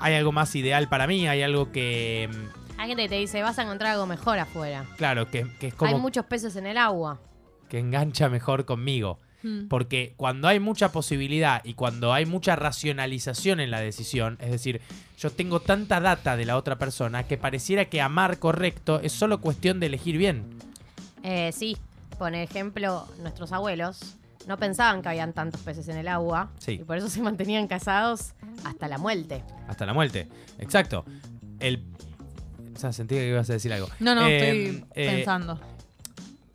Hay 0.00 0.14
algo 0.14 0.32
más 0.32 0.54
ideal 0.54 0.88
para 0.88 1.06
mí, 1.06 1.26
hay 1.28 1.42
algo 1.42 1.72
que... 1.72 2.28
mm, 2.32 2.80
Hay 2.80 2.88
gente 2.88 3.02
que 3.04 3.08
te 3.08 3.14
dice, 3.16 3.42
vas 3.42 3.58
a 3.58 3.62
encontrar 3.62 3.92
algo 3.92 4.06
mejor 4.06 4.38
afuera. 4.38 4.84
Claro, 4.96 5.30
que, 5.30 5.46
que 5.58 5.68
es 5.68 5.74
como... 5.74 5.94
Hay 5.94 6.00
muchos 6.00 6.24
peces 6.26 6.56
en 6.56 6.66
el 6.66 6.78
agua. 6.78 7.20
que 7.68 7.78
engancha 7.78 8.28
mejor 8.28 8.64
conmigo. 8.64 9.18
Mm. 9.42 9.68
Porque 9.68 10.14
cuando 10.16 10.48
hay 10.48 10.58
mucha 10.58 10.90
posibilidad 10.90 11.60
y 11.64 11.74
cuando 11.74 12.12
hay 12.12 12.26
mucha 12.26 12.56
racionalización 12.56 13.60
en 13.60 13.70
la 13.70 13.80
decisión, 13.80 14.36
es 14.40 14.50
decir, 14.50 14.80
yo 15.18 15.30
tengo 15.30 15.60
tanta 15.60 16.00
data 16.00 16.36
de 16.36 16.44
la 16.44 16.56
otra 16.56 16.76
persona 16.76 17.22
que 17.24 17.36
pareciera 17.38 17.84
que 17.84 18.00
amar 18.00 18.38
correcto 18.38 19.00
es 19.00 19.12
solo 19.12 19.40
cuestión 19.40 19.78
de 19.80 19.86
elegir 19.86 20.16
bien. 20.18 20.44
Eh, 21.22 21.52
sí, 21.52 21.76
por 22.18 22.34
ejemplo, 22.34 23.06
nuestros 23.20 23.52
abuelos 23.52 24.16
no 24.48 24.56
pensaban 24.58 25.02
que 25.02 25.08
habían 25.10 25.32
tantos 25.32 25.60
peces 25.60 25.86
en 25.88 25.98
el 25.98 26.08
agua. 26.08 26.50
Sí. 26.58 26.72
Y 26.72 26.84
por 26.84 26.96
eso 26.96 27.08
se 27.08 27.20
mantenían 27.22 27.68
casados 27.68 28.34
hasta 28.64 28.88
la 28.88 28.98
muerte. 28.98 29.44
Hasta 29.68 29.86
la 29.86 29.94
muerte. 29.94 30.28
Exacto. 30.58 31.04
El... 31.60 31.84
O 32.74 32.78
sea, 32.80 32.92
sentí 32.92 33.16
que 33.16 33.28
ibas 33.28 33.48
a 33.50 33.52
decir 33.52 33.72
algo. 33.72 33.88
No, 34.00 34.14
no, 34.14 34.26
Eh, 34.26 34.38
estoy 34.68 34.84
eh, 34.94 35.16
pensando. 35.16 35.60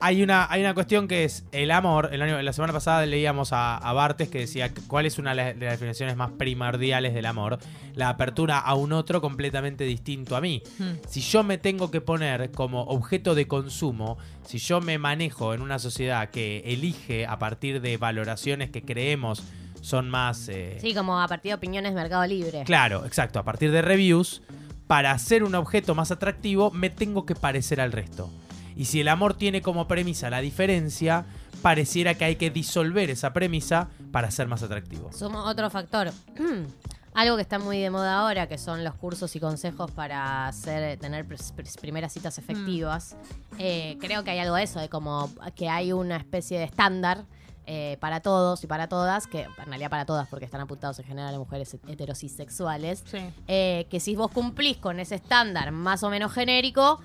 Hay 0.06 0.22
una, 0.22 0.46
hay 0.50 0.60
una 0.60 0.74
cuestión 0.74 1.08
que 1.08 1.24
es 1.24 1.44
el 1.52 1.70
amor. 1.70 2.10
El 2.12 2.20
año, 2.20 2.40
la 2.42 2.52
semana 2.52 2.74
pasada 2.74 3.06
leíamos 3.06 3.54
a, 3.54 3.76
a 3.78 3.92
Bartes 3.94 4.28
que 4.28 4.40
decía 4.40 4.70
cuál 4.86 5.06
es 5.06 5.18
una 5.18 5.30
de 5.30 5.36
las- 5.36 5.58
de 5.58 5.64
las 5.64 5.72
definiciones 5.80 6.14
más 6.14 6.30
primordiales 6.32 7.14
del 7.14 7.24
amor. 7.24 7.58
La 7.94 8.10
apertura 8.10 8.58
a 8.58 8.74
un 8.74 8.92
otro 8.92 9.22
completamente 9.22 9.84
distinto 9.84 10.36
a 10.36 10.42
mí. 10.42 10.62
Mm. 10.78 10.84
Si 11.08 11.22
yo 11.22 11.42
me 11.42 11.56
tengo 11.56 11.90
que 11.90 12.02
poner 12.02 12.50
como 12.50 12.82
objeto 12.82 13.34
de 13.34 13.46
consumo, 13.48 14.18
si 14.46 14.58
yo 14.58 14.80
me 14.82 14.98
manejo 14.98 15.54
en 15.54 15.62
una 15.62 15.78
sociedad 15.78 16.28
que 16.28 16.62
elige 16.66 17.26
a 17.26 17.38
partir 17.38 17.80
de 17.80 17.96
valoraciones 17.96 18.68
que 18.70 18.82
creemos 18.82 19.42
son 19.80 20.10
más... 20.10 20.48
eh, 20.48 20.76
Sí, 20.82 20.94
como 20.94 21.18
a 21.20 21.28
partir 21.28 21.50
de 21.50 21.54
opiniones 21.54 21.94
Mercado 21.94 22.26
Libre. 22.26 22.64
Claro, 22.64 23.06
exacto, 23.06 23.38
a 23.38 23.42
partir 23.42 23.70
de 23.70 23.80
reviews, 23.80 24.42
para 24.86 25.18
ser 25.18 25.44
un 25.44 25.54
objeto 25.54 25.94
más 25.94 26.10
atractivo 26.10 26.70
me 26.70 26.90
tengo 26.90 27.24
que 27.24 27.34
parecer 27.34 27.80
al 27.80 27.90
resto. 27.92 28.30
Y 28.76 28.86
si 28.86 29.00
el 29.00 29.08
amor 29.08 29.34
tiene 29.34 29.62
como 29.62 29.86
premisa 29.86 30.30
la 30.30 30.40
diferencia, 30.40 31.26
pareciera 31.62 32.14
que 32.14 32.24
hay 32.24 32.36
que 32.36 32.50
disolver 32.50 33.08
esa 33.10 33.32
premisa 33.32 33.88
para 34.12 34.30
ser 34.30 34.48
más 34.48 34.62
atractivo. 34.62 35.12
Sumo 35.12 35.44
otro 35.44 35.70
factor. 35.70 36.10
Algo 37.14 37.36
que 37.36 37.42
está 37.42 37.60
muy 37.60 37.78
de 37.78 37.90
moda 37.90 38.18
ahora, 38.18 38.48
que 38.48 38.58
son 38.58 38.82
los 38.82 38.94
cursos 38.94 39.36
y 39.36 39.40
consejos 39.40 39.88
para 39.92 40.48
hacer, 40.48 40.98
tener 40.98 41.24
pr- 41.28 41.38
pr- 41.54 41.80
primeras 41.80 42.12
citas 42.12 42.38
efectivas. 42.38 43.14
Eh, 43.58 43.96
creo 44.00 44.24
que 44.24 44.32
hay 44.32 44.40
algo 44.40 44.56
de 44.56 44.64
eso, 44.64 44.80
de 44.80 44.88
como 44.88 45.30
que 45.54 45.68
hay 45.68 45.92
una 45.92 46.16
especie 46.16 46.58
de 46.58 46.64
estándar 46.64 47.24
eh, 47.66 47.98
para 48.00 48.18
todos 48.18 48.64
y 48.64 48.66
para 48.66 48.88
todas, 48.88 49.28
que 49.28 49.42
en 49.42 49.66
realidad 49.66 49.90
para 49.90 50.04
todas, 50.06 50.26
porque 50.28 50.44
están 50.44 50.60
apuntados 50.60 50.98
en 50.98 51.04
general 51.04 51.32
a 51.32 51.38
mujeres 51.38 51.76
heterosexuales, 51.86 53.04
Sí. 53.08 53.18
eh, 53.46 53.86
que 53.90 54.00
si 54.00 54.16
vos 54.16 54.32
cumplís 54.32 54.76
con 54.78 54.98
ese 54.98 55.14
estándar 55.14 55.70
más 55.70 56.02
o 56.02 56.10
menos 56.10 56.32
genérico, 56.32 57.00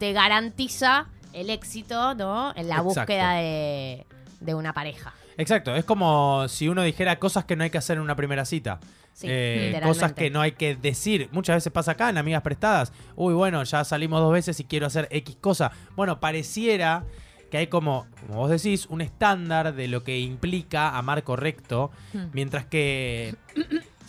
te 0.00 0.12
garantiza 0.12 1.06
el 1.32 1.50
éxito, 1.50 2.14
¿no? 2.14 2.50
En 2.56 2.68
la 2.68 2.76
Exacto. 2.78 2.82
búsqueda 2.84 3.34
de, 3.34 4.06
de 4.40 4.54
una 4.56 4.72
pareja. 4.72 5.12
Exacto, 5.36 5.76
es 5.76 5.84
como 5.84 6.48
si 6.48 6.68
uno 6.68 6.82
dijera 6.82 7.18
cosas 7.20 7.44
que 7.44 7.54
no 7.54 7.62
hay 7.64 7.70
que 7.70 7.78
hacer 7.78 7.98
en 7.98 8.02
una 8.02 8.16
primera 8.16 8.44
cita. 8.44 8.80
Sí, 9.12 9.26
Eh, 9.30 9.78
cosas 9.82 10.12
que 10.14 10.30
no 10.30 10.40
hay 10.40 10.52
que 10.52 10.74
decir. 10.74 11.28
Muchas 11.32 11.56
veces 11.56 11.72
pasa 11.72 11.92
acá 11.92 12.08
en 12.08 12.16
amigas 12.18 12.42
prestadas. 12.42 12.92
Uy, 13.14 13.34
bueno, 13.34 13.62
ya 13.62 13.84
salimos 13.84 14.20
dos 14.20 14.32
veces 14.32 14.58
y 14.60 14.64
quiero 14.64 14.86
hacer 14.86 15.06
X 15.10 15.36
cosa. 15.40 15.70
Bueno, 15.96 16.18
pareciera 16.20 17.04
que 17.50 17.58
hay 17.58 17.66
como, 17.66 18.06
como 18.26 18.38
vos 18.40 18.50
decís, 18.50 18.86
un 18.86 19.00
estándar 19.02 19.74
de 19.74 19.88
lo 19.88 20.02
que 20.04 20.18
implica 20.20 20.96
amar 20.96 21.22
correcto, 21.24 21.90
Hmm. 22.14 22.26
mientras 22.32 22.64
que 22.66 23.34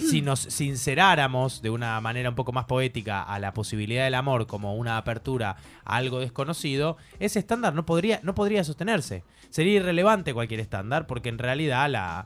si 0.01 0.21
nos 0.21 0.39
sinceráramos 0.39 1.61
de 1.61 1.69
una 1.69 1.99
manera 2.01 2.29
un 2.29 2.35
poco 2.35 2.51
más 2.51 2.65
poética 2.65 3.23
a 3.23 3.39
la 3.39 3.53
posibilidad 3.53 4.03
del 4.03 4.15
amor 4.15 4.47
como 4.47 4.75
una 4.75 4.97
apertura 4.97 5.57
a 5.85 5.95
algo 5.95 6.19
desconocido, 6.19 6.97
ese 7.19 7.39
estándar 7.39 7.73
no 7.73 7.85
podría, 7.85 8.19
no 8.23 8.35
podría 8.35 8.63
sostenerse. 8.63 9.23
Sería 9.49 9.75
irrelevante 9.75 10.33
cualquier 10.33 10.59
estándar 10.59 11.07
porque 11.07 11.29
en 11.29 11.37
realidad 11.37 11.89
la, 11.89 12.25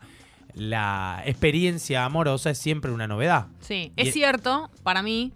la 0.53 1.21
experiencia 1.25 2.05
amorosa 2.05 2.49
es 2.49 2.57
siempre 2.57 2.91
una 2.91 3.07
novedad. 3.07 3.47
Sí, 3.59 3.91
es 3.95 4.13
cierto 4.13 4.69
para 4.83 5.01
mí 5.01 5.33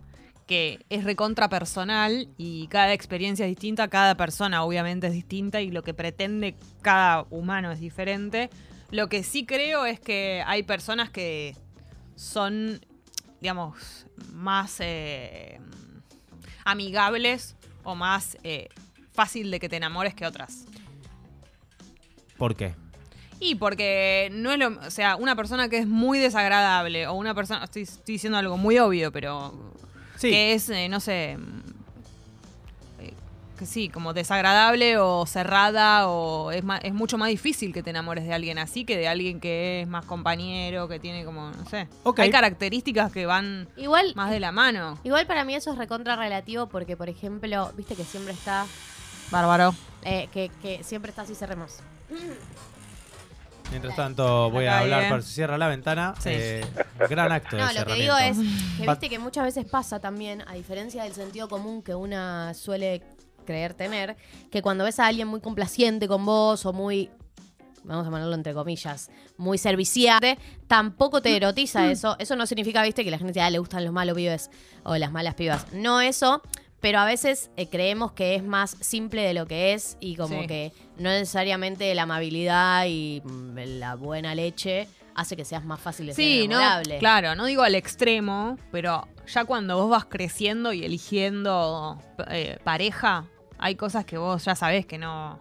que 0.49 0.79
es 0.89 1.03
recontra 1.03 1.47
personal 1.47 2.27
y 2.35 2.65
cada 2.69 2.93
experiencia 2.93 3.45
es 3.45 3.51
distinta, 3.51 3.87
cada 3.87 4.17
persona 4.17 4.63
obviamente 4.63 5.05
es 5.05 5.13
distinta 5.13 5.61
y 5.61 5.69
lo 5.69 5.83
que 5.83 5.93
pretende 5.93 6.55
cada 6.81 7.27
humano 7.29 7.71
es 7.71 7.79
diferente. 7.79 8.49
Lo 8.89 9.09
que 9.09 9.21
sí 9.21 9.45
creo 9.45 9.85
es 9.85 9.99
que 9.99 10.43
hay 10.47 10.63
personas 10.63 11.11
que 11.11 11.55
son, 12.19 12.85
digamos, 13.39 14.05
más 14.33 14.75
eh, 14.81 15.57
amigables 16.65 17.55
o 17.83 17.95
más 17.95 18.37
eh, 18.43 18.67
fácil 19.13 19.49
de 19.49 19.59
que 19.61 19.69
te 19.69 19.77
enamores 19.77 20.13
que 20.13 20.25
otras. 20.25 20.65
¿Por 22.37 22.57
qué? 22.57 22.75
Y 23.39 23.55
porque 23.55 24.29
no 24.33 24.51
es 24.51 24.59
lo. 24.59 24.67
O 24.85 24.91
sea, 24.91 25.15
una 25.15 25.37
persona 25.37 25.69
que 25.69 25.77
es 25.77 25.87
muy 25.87 26.19
desagradable 26.19 27.07
o 27.07 27.13
una 27.13 27.33
persona. 27.33 27.63
Estoy, 27.63 27.83
estoy 27.83 28.15
diciendo 28.15 28.37
algo 28.37 28.57
muy 28.57 28.77
obvio, 28.79 29.13
pero. 29.13 29.73
Sí. 30.17 30.29
Que 30.29 30.53
es, 30.53 30.69
eh, 30.69 30.89
no 30.89 30.99
sé. 30.99 31.37
Que 33.59 33.65
sí, 33.65 33.89
como 33.89 34.13
desagradable 34.13 34.97
o 34.99 35.25
cerrada 35.25 36.07
o 36.07 36.49
es, 36.53 36.63
ma- 36.63 36.77
es 36.77 36.93
mucho 36.93 37.17
más 37.17 37.27
difícil 37.27 37.73
que 37.73 37.83
te 37.83 37.89
enamores 37.89 38.23
de 38.23 38.33
alguien 38.33 38.57
así 38.57 38.85
que 38.85 38.95
de 38.95 39.09
alguien 39.09 39.41
que 39.41 39.81
es 39.81 39.87
más 39.89 40.05
compañero, 40.05 40.87
que 40.87 40.97
tiene 40.97 41.25
como, 41.25 41.51
no 41.51 41.65
sé. 41.69 41.89
Ok. 42.03 42.19
Hay 42.19 42.31
características 42.31 43.11
que 43.11 43.25
van 43.25 43.67
Igual, 43.75 44.13
más 44.15 44.31
de 44.31 44.39
la 44.39 44.53
mano. 44.53 44.97
igual 45.03 45.27
para 45.27 45.43
mí 45.43 45.55
eso 45.55 45.73
es 45.73 45.77
recontra 45.77 46.15
relativo 46.15 46.67
porque, 46.67 46.95
por 46.95 47.09
ejemplo, 47.09 47.69
viste 47.75 47.95
que 47.97 48.05
siempre 48.05 48.31
está, 48.31 48.65
Bárbaro. 49.29 49.75
eh, 50.03 50.29
que, 50.31 50.49
que 50.61 50.81
siempre 50.85 51.09
está 51.09 51.23
así 51.23 51.35
cerremos. 51.35 51.79
Mientras 53.71 53.93
tanto, 53.97 54.49
voy 54.49 54.67
a 54.67 54.79
hablar, 54.79 55.09
por 55.09 55.21
si 55.21 55.33
cierra 55.33 55.57
la 55.57 55.67
ventana. 55.67 56.15
Sí. 56.19 56.29
eh, 56.31 56.65
gran 57.09 57.29
acto 57.31 57.57
de 57.57 57.61
No, 57.65 57.73
lo 57.73 57.85
que 57.85 57.93
digo 57.95 58.17
es 58.17 58.37
que 58.77 58.87
viste 58.87 59.09
que 59.09 59.19
muchas 59.19 59.43
veces 59.43 59.65
pasa 59.65 59.99
también, 59.99 60.43
a 60.47 60.53
diferencia 60.53 61.03
del 61.03 61.13
sentido 61.13 61.49
común 61.49 61.83
que 61.83 61.93
una 61.93 62.53
suele 62.53 63.03
creer 63.49 63.73
tener, 63.73 64.15
que 64.51 64.61
cuando 64.61 64.83
ves 64.83 64.99
a 64.99 65.07
alguien 65.07 65.27
muy 65.27 65.41
complaciente 65.41 66.07
con 66.07 66.23
vos 66.23 66.65
o 66.67 66.71
muy, 66.73 67.09
vamos 67.83 68.05
a 68.05 68.11
ponerlo 68.11 68.35
entre 68.35 68.53
comillas, 68.53 69.09
muy 69.37 69.57
serviciante, 69.57 70.37
tampoco 70.67 71.19
te 71.21 71.35
erotiza 71.35 71.89
eso. 71.91 72.15
Eso 72.19 72.35
no 72.35 72.45
significa, 72.45 72.83
viste, 72.83 73.03
que 73.03 73.09
la 73.09 73.17
gente 73.17 73.41
ah, 73.41 73.49
le 73.49 73.57
gustan 73.57 73.83
los 73.83 73.91
malos 73.91 74.15
pibes 74.15 74.51
o 74.83 74.95
las 74.97 75.11
malas 75.11 75.33
pibas. 75.33 75.65
No 75.73 75.99
eso, 75.99 76.43
pero 76.79 76.99
a 76.99 77.05
veces 77.05 77.49
eh, 77.57 77.67
creemos 77.67 78.11
que 78.11 78.35
es 78.35 78.43
más 78.43 78.77
simple 78.81 79.23
de 79.23 79.33
lo 79.33 79.47
que 79.47 79.73
es 79.73 79.97
y 79.99 80.15
como 80.15 80.41
Sí. 80.41 80.47
que 80.47 80.71
no 80.97 81.09
necesariamente 81.09 81.93
la 81.95 82.03
amabilidad 82.03 82.85
y 82.87 83.21
mm, 83.25 83.57
la 83.79 83.95
buena 83.95 84.35
leche 84.35 84.87
hace 85.15 85.35
que 85.35 85.43
seas 85.43 85.65
más 85.65 85.79
fácil 85.81 86.05
de 86.05 86.13
ser 86.13 86.23
Sí, 86.23 86.47
no, 86.47 86.57
enamorable. 86.59 86.97
claro, 86.99 87.35
no 87.35 87.45
digo 87.45 87.63
al 87.63 87.73
extremo, 87.75 88.57
pero 88.71 89.05
ya 89.27 89.43
cuando 89.43 89.75
vos 89.77 89.89
vas 89.89 90.05
creciendo 90.05 90.71
y 90.71 90.85
eligiendo 90.85 91.97
eh, 92.29 92.57
pareja, 92.63 93.25
hay 93.59 93.75
cosas 93.75 94.05
que 94.05 94.17
vos 94.17 94.43
ya 94.45 94.55
sabés 94.55 94.85
que 94.85 94.97
no 94.97 95.37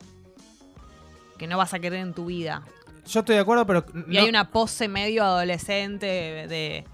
que 1.39 1.47
no 1.47 1.57
vas 1.57 1.73
a 1.73 1.79
querer 1.79 2.01
en 2.01 2.15
tu 2.15 2.27
vida. 2.27 2.63
Yo 3.07 3.21
estoy 3.21 3.37
de 3.37 3.41
acuerdo, 3.43 3.65
pero. 3.67 3.85
Y 4.09 4.15
no- 4.15 4.21
hay 4.21 4.29
una 4.29 4.51
pose 4.51 4.89
medio 4.89 5.23
adolescente 5.25 6.07
de 6.07 6.85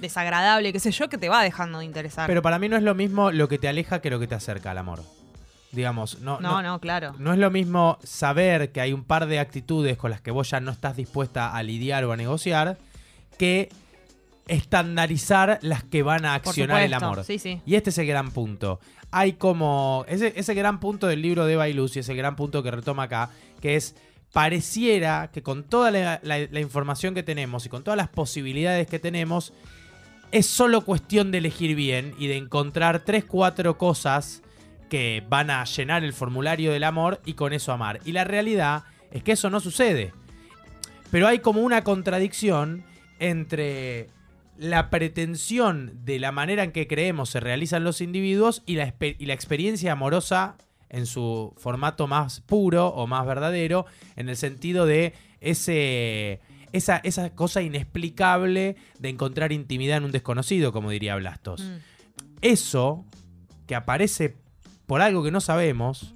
desagradable, 0.00 0.72
qué 0.72 0.80
sé 0.80 0.90
yo, 0.92 1.08
que 1.08 1.18
te 1.18 1.28
va 1.28 1.42
dejando 1.42 1.78
de 1.80 1.84
interesar. 1.84 2.26
Pero 2.26 2.42
para 2.42 2.58
mí 2.58 2.68
no 2.68 2.76
es 2.76 2.82
lo 2.82 2.94
mismo 2.94 3.30
lo 3.32 3.48
que 3.48 3.58
te 3.58 3.68
aleja 3.68 4.00
que 4.00 4.10
lo 4.10 4.18
que 4.20 4.26
te 4.26 4.34
acerca 4.34 4.70
al 4.70 4.78
amor. 4.78 5.02
Digamos, 5.72 6.18
no, 6.20 6.40
no, 6.40 6.62
no, 6.62 6.80
claro. 6.80 7.14
No 7.18 7.32
es 7.32 7.38
lo 7.38 7.50
mismo 7.50 7.98
saber 8.02 8.72
que 8.72 8.80
hay 8.80 8.92
un 8.92 9.04
par 9.04 9.26
de 9.26 9.38
actitudes 9.38 9.96
con 9.96 10.10
las 10.10 10.20
que 10.20 10.30
vos 10.32 10.50
ya 10.50 10.58
no 10.60 10.72
estás 10.72 10.96
dispuesta 10.96 11.54
a 11.54 11.62
lidiar 11.62 12.04
o 12.04 12.12
a 12.12 12.16
negociar 12.16 12.76
que 13.38 13.68
estandarizar 14.48 15.58
las 15.62 15.84
que 15.84 16.02
van 16.02 16.24
a 16.24 16.34
accionar 16.34 16.82
el 16.82 16.94
amor. 16.94 17.24
Sí, 17.24 17.38
sí. 17.38 17.60
Y 17.66 17.74
este 17.74 17.90
es 17.90 17.98
el 17.98 18.06
gran 18.06 18.30
punto. 18.30 18.80
Hay 19.10 19.34
como. 19.34 20.04
Ese, 20.08 20.32
ese 20.36 20.54
gran 20.54 20.80
punto 20.80 21.06
del 21.06 21.22
libro 21.22 21.44
de 21.46 21.54
Eva 21.54 21.68
y 21.68 21.76
ese 21.78 22.14
gran 22.14 22.36
punto 22.36 22.62
que 22.62 22.70
retoma 22.70 23.04
acá, 23.04 23.30
que 23.60 23.76
es. 23.76 23.94
Pareciera 24.32 25.30
que 25.32 25.42
con 25.42 25.64
toda 25.64 25.90
la, 25.90 26.20
la- 26.22 26.38
la 26.48 26.60
información 26.60 27.14
que 27.14 27.24
tenemos 27.24 27.66
y 27.66 27.68
con 27.68 27.82
todas 27.82 27.96
las 27.96 28.08
posibilidades 28.08 28.86
que 28.86 29.00
tenemos, 29.00 29.52
es 30.30 30.46
solo 30.46 30.82
cuestión 30.84 31.32
de 31.32 31.38
elegir 31.38 31.74
bien 31.74 32.14
y 32.16 32.28
de 32.28 32.36
encontrar 32.36 33.00
tres, 33.04 33.24
cuatro 33.24 33.76
cosas 33.76 34.42
que 34.88 35.24
van 35.28 35.50
a 35.50 35.64
llenar 35.64 36.04
el 36.04 36.12
formulario 36.12 36.70
del 36.70 36.84
amor 36.84 37.20
y 37.24 37.32
con 37.34 37.52
eso 37.52 37.72
amar. 37.72 37.98
Y 38.04 38.12
la 38.12 38.22
realidad 38.22 38.84
es 39.10 39.24
que 39.24 39.32
eso 39.32 39.50
no 39.50 39.58
sucede. 39.58 40.12
Pero 41.10 41.26
hay 41.26 41.40
como 41.40 41.62
una 41.62 41.82
contradicción 41.82 42.84
entre 43.18 44.10
la 44.60 44.90
pretensión 44.90 46.04
de 46.04 46.18
la 46.18 46.32
manera 46.32 46.62
en 46.62 46.72
que 46.72 46.86
creemos 46.86 47.30
se 47.30 47.40
realizan 47.40 47.82
los 47.82 48.02
individuos 48.02 48.62
y 48.66 48.74
la, 48.74 48.94
y 49.00 49.24
la 49.24 49.32
experiencia 49.32 49.92
amorosa 49.92 50.56
en 50.90 51.06
su 51.06 51.54
formato 51.56 52.06
más 52.06 52.40
puro 52.40 52.88
o 52.88 53.06
más 53.06 53.24
verdadero, 53.24 53.86
en 54.16 54.28
el 54.28 54.36
sentido 54.36 54.84
de 54.84 55.14
ese, 55.40 56.40
esa, 56.72 56.98
esa 56.98 57.34
cosa 57.34 57.62
inexplicable 57.62 58.76
de 58.98 59.08
encontrar 59.08 59.50
intimidad 59.50 59.96
en 59.96 60.04
un 60.04 60.10
desconocido, 60.12 60.72
como 60.72 60.90
diría 60.90 61.16
Blastos. 61.16 61.62
Mm. 61.62 61.76
Eso, 62.42 63.06
que 63.66 63.74
aparece 63.74 64.36
por 64.84 65.00
algo 65.00 65.22
que 65.22 65.30
no 65.30 65.40
sabemos, 65.40 66.12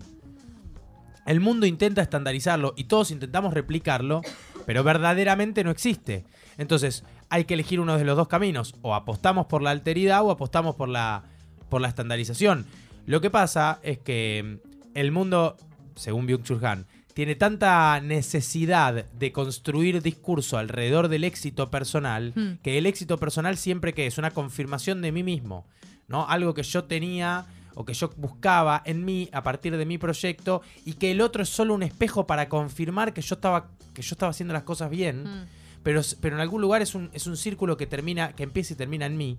el 1.24 1.40
mundo 1.40 1.64
intenta 1.64 2.02
estandarizarlo 2.02 2.74
y 2.76 2.84
todos 2.84 3.10
intentamos 3.10 3.54
replicarlo, 3.54 4.20
pero 4.66 4.84
verdaderamente 4.84 5.64
no 5.64 5.70
existe. 5.70 6.26
Entonces, 6.58 7.04
hay 7.35 7.45
que 7.47 7.55
elegir 7.55 7.81
uno 7.81 7.99
de 7.99 8.05
los 8.05 8.17
dos 8.17 8.29
caminos. 8.29 8.75
O 8.83 8.95
apostamos 8.95 9.47
por 9.47 9.61
la 9.61 9.71
alteridad 9.71 10.23
o 10.23 10.31
apostamos 10.31 10.76
por 10.76 10.88
la, 10.88 11.25
por 11.69 11.81
la 11.81 11.88
estandarización. 11.88 12.64
Lo 13.07 13.21
que 13.21 13.29
pasa 13.31 13.81
es 13.83 13.99
que 13.99 14.61
mm, 14.64 14.97
el 14.99 15.11
mundo, 15.11 15.57
según 15.97 16.29
Byung-Chul 16.29 16.64
Han, 16.64 16.87
tiene 17.12 17.35
tanta 17.35 18.00
necesidad 18.00 19.05
de 19.11 19.33
construir 19.33 20.03
discurso 20.03 20.59
alrededor 20.59 21.09
del 21.09 21.25
éxito 21.25 21.71
personal, 21.71 22.33
Hmm. 22.35 22.59
que 22.62 22.79
el 22.79 22.87
éxito 22.87 23.19
personal 23.19 23.57
siempre 23.57 23.95
que 23.95 24.07
es 24.07 24.19
una 24.19 24.31
confirmación 24.33 25.00
de 25.03 25.12
mí 25.12 25.23
mismo, 25.23 25.64
¿no? 26.09 26.26
Algo 26.29 26.55
que 26.55 26.62
yo 26.62 26.85
tenía 26.85 27.47
o 27.75 27.85
que 27.85 27.95
yo 27.95 28.11
buscaba 28.17 28.81
en 28.85 29.05
mí 29.05 29.29
a 29.33 29.43
partir 29.43 29.76
de 29.76 29.87
mi 29.87 29.99
proyecto 29.99 30.62
y 30.85 30.93
que 30.95 31.11
el 31.11 31.21
otro 31.21 31.43
es 31.43 31.49
solo 31.49 31.75
un 31.75 31.83
espejo 31.83 32.26
para 32.26 32.49
confirmar 32.49 33.12
que 33.12 33.23
yo 33.23 33.35
estaba 33.35 33.71
que 33.93 34.03
yo 34.03 34.14
estaba 34.14 34.31
haciendo 34.31 34.55
las 34.55 34.62
cosas 34.64 34.91
bien, 34.91 35.23
Mm. 35.25 35.47
Pero, 35.85 36.00
pero 36.21 36.35
en 36.35 36.41
algún 36.41 36.61
lugar 36.61 36.83
es 36.83 36.97
un, 36.97 37.11
es 37.12 37.29
un 37.29 37.37
círculo 37.37 37.76
que 37.76 37.87
termina 37.87 38.33
que 38.33 38.43
empieza 38.43 38.73
y 38.73 38.76
termina 38.76 39.07
en 39.07 39.17
mí. 39.17 39.38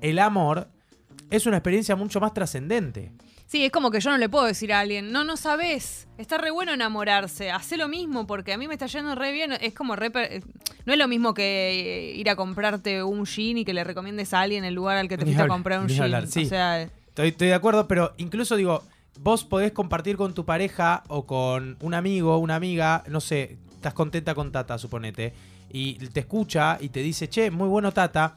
El 0.00 0.18
amor 0.18 0.68
es 1.30 1.46
una 1.46 1.56
experiencia 1.58 1.96
mucho 1.96 2.20
más 2.20 2.34
trascendente. 2.34 3.12
Sí, 3.46 3.64
es 3.64 3.70
como 3.70 3.92
que 3.92 4.00
yo 4.00 4.10
no 4.10 4.18
le 4.18 4.28
puedo 4.28 4.44
decir 4.44 4.72
a 4.72 4.80
alguien, 4.80 5.12
no, 5.12 5.22
no 5.22 5.36
sabes, 5.36 6.08
está 6.18 6.36
re 6.36 6.50
bueno 6.50 6.74
enamorarse, 6.74 7.52
hace 7.52 7.76
lo 7.76 7.86
mismo 7.86 8.26
porque 8.26 8.52
a 8.52 8.58
mí 8.58 8.66
me 8.66 8.74
está 8.74 8.86
yendo 8.86 9.14
re 9.14 9.30
bien, 9.30 9.52
es 9.52 9.72
como 9.72 9.94
re... 9.94 10.10
per- 10.10 10.42
No 10.84 10.92
es 10.92 10.98
lo 10.98 11.06
mismo 11.06 11.32
que 11.32 11.70
eh, 12.10 12.16
ir 12.16 12.28
a 12.28 12.34
comprarte 12.34 13.04
un 13.04 13.24
jean 13.24 13.58
y 13.58 13.64
que 13.64 13.72
le 13.72 13.84
recomiendes 13.84 14.34
a 14.34 14.40
alguien 14.40 14.64
el 14.64 14.74
lugar 14.74 14.96
al 14.96 15.08
que 15.08 15.16
te 15.16 15.24
fuiste 15.24 15.42
a 15.42 15.46
comprar 15.48 15.80
un 15.80 15.86
jean. 15.88 16.26
sí. 16.26 16.44
O 16.44 16.48
sea, 16.48 16.82
Estoy, 16.82 17.28
estoy 17.28 17.48
de 17.48 17.54
acuerdo, 17.54 17.86
pero 17.86 18.12
incluso 18.18 18.56
digo, 18.56 18.82
vos 19.20 19.44
podés 19.44 19.70
compartir 19.72 20.16
con 20.16 20.34
tu 20.34 20.44
pareja 20.44 21.04
o 21.08 21.24
con 21.24 21.76
un 21.80 21.94
amigo, 21.94 22.36
una 22.38 22.56
amiga, 22.56 23.04
no 23.08 23.20
sé, 23.20 23.58
estás 23.76 23.94
contenta 23.94 24.34
con 24.34 24.50
Tata, 24.52 24.76
suponete, 24.78 25.32
y 25.70 25.94
te 25.94 26.20
escucha 26.20 26.78
y 26.80 26.88
te 26.88 27.00
dice, 27.00 27.28
che, 27.28 27.50
muy 27.50 27.68
bueno 27.68 27.92
Tata. 27.92 28.36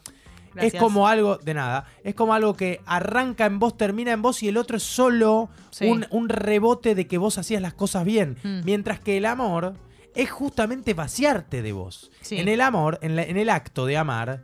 Gracias. 0.53 0.73
Es 0.73 0.79
como 0.79 1.07
algo, 1.07 1.37
de 1.37 1.53
nada, 1.53 1.85
es 2.03 2.15
como 2.15 2.33
algo 2.33 2.55
que 2.55 2.81
arranca 2.87 3.45
en 3.45 3.59
vos, 3.59 3.77
termina 3.77 4.11
en 4.13 4.21
vos 4.23 4.41
y 4.41 4.47
el 4.47 4.57
otro 4.57 4.77
es 4.77 4.83
solo 4.83 5.49
Sí. 5.69 5.85
un, 5.85 6.07
un 6.09 6.27
rebote 6.27 6.95
de 6.95 7.05
que 7.07 7.19
vos 7.19 7.37
hacías 7.37 7.61
las 7.61 7.75
cosas 7.75 8.03
bien. 8.03 8.35
Mm. 8.43 8.61
Mientras 8.65 8.99
que 8.99 9.17
el 9.17 9.25
amor 9.25 9.75
es 10.15 10.31
justamente 10.31 10.95
vaciarte 10.95 11.61
de 11.61 11.71
vos. 11.71 12.09
Sí. 12.21 12.37
En 12.37 12.47
el 12.47 12.61
amor, 12.61 12.97
en, 13.03 13.15
la- 13.15 13.23
en 13.23 13.37
el 13.37 13.47
acto 13.51 13.85
de 13.85 13.97
amar, 13.97 14.41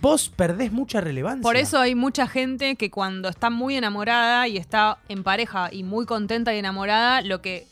vos 0.00 0.30
perdés 0.34 0.72
mucha 0.72 1.02
relevancia. 1.02 1.42
Por 1.42 1.56
eso 1.56 1.78
hay 1.78 1.94
mucha 1.94 2.26
gente 2.26 2.76
que 2.76 2.90
cuando 2.90 3.28
está 3.28 3.50
muy 3.50 3.76
enamorada 3.76 4.48
y 4.48 4.56
está 4.56 4.98
en 5.10 5.22
pareja 5.22 5.68
y 5.70 5.82
muy 5.82 6.06
contenta 6.06 6.54
y 6.54 6.58
enamorada, 6.58 7.20
lo 7.20 7.42
que 7.42 7.66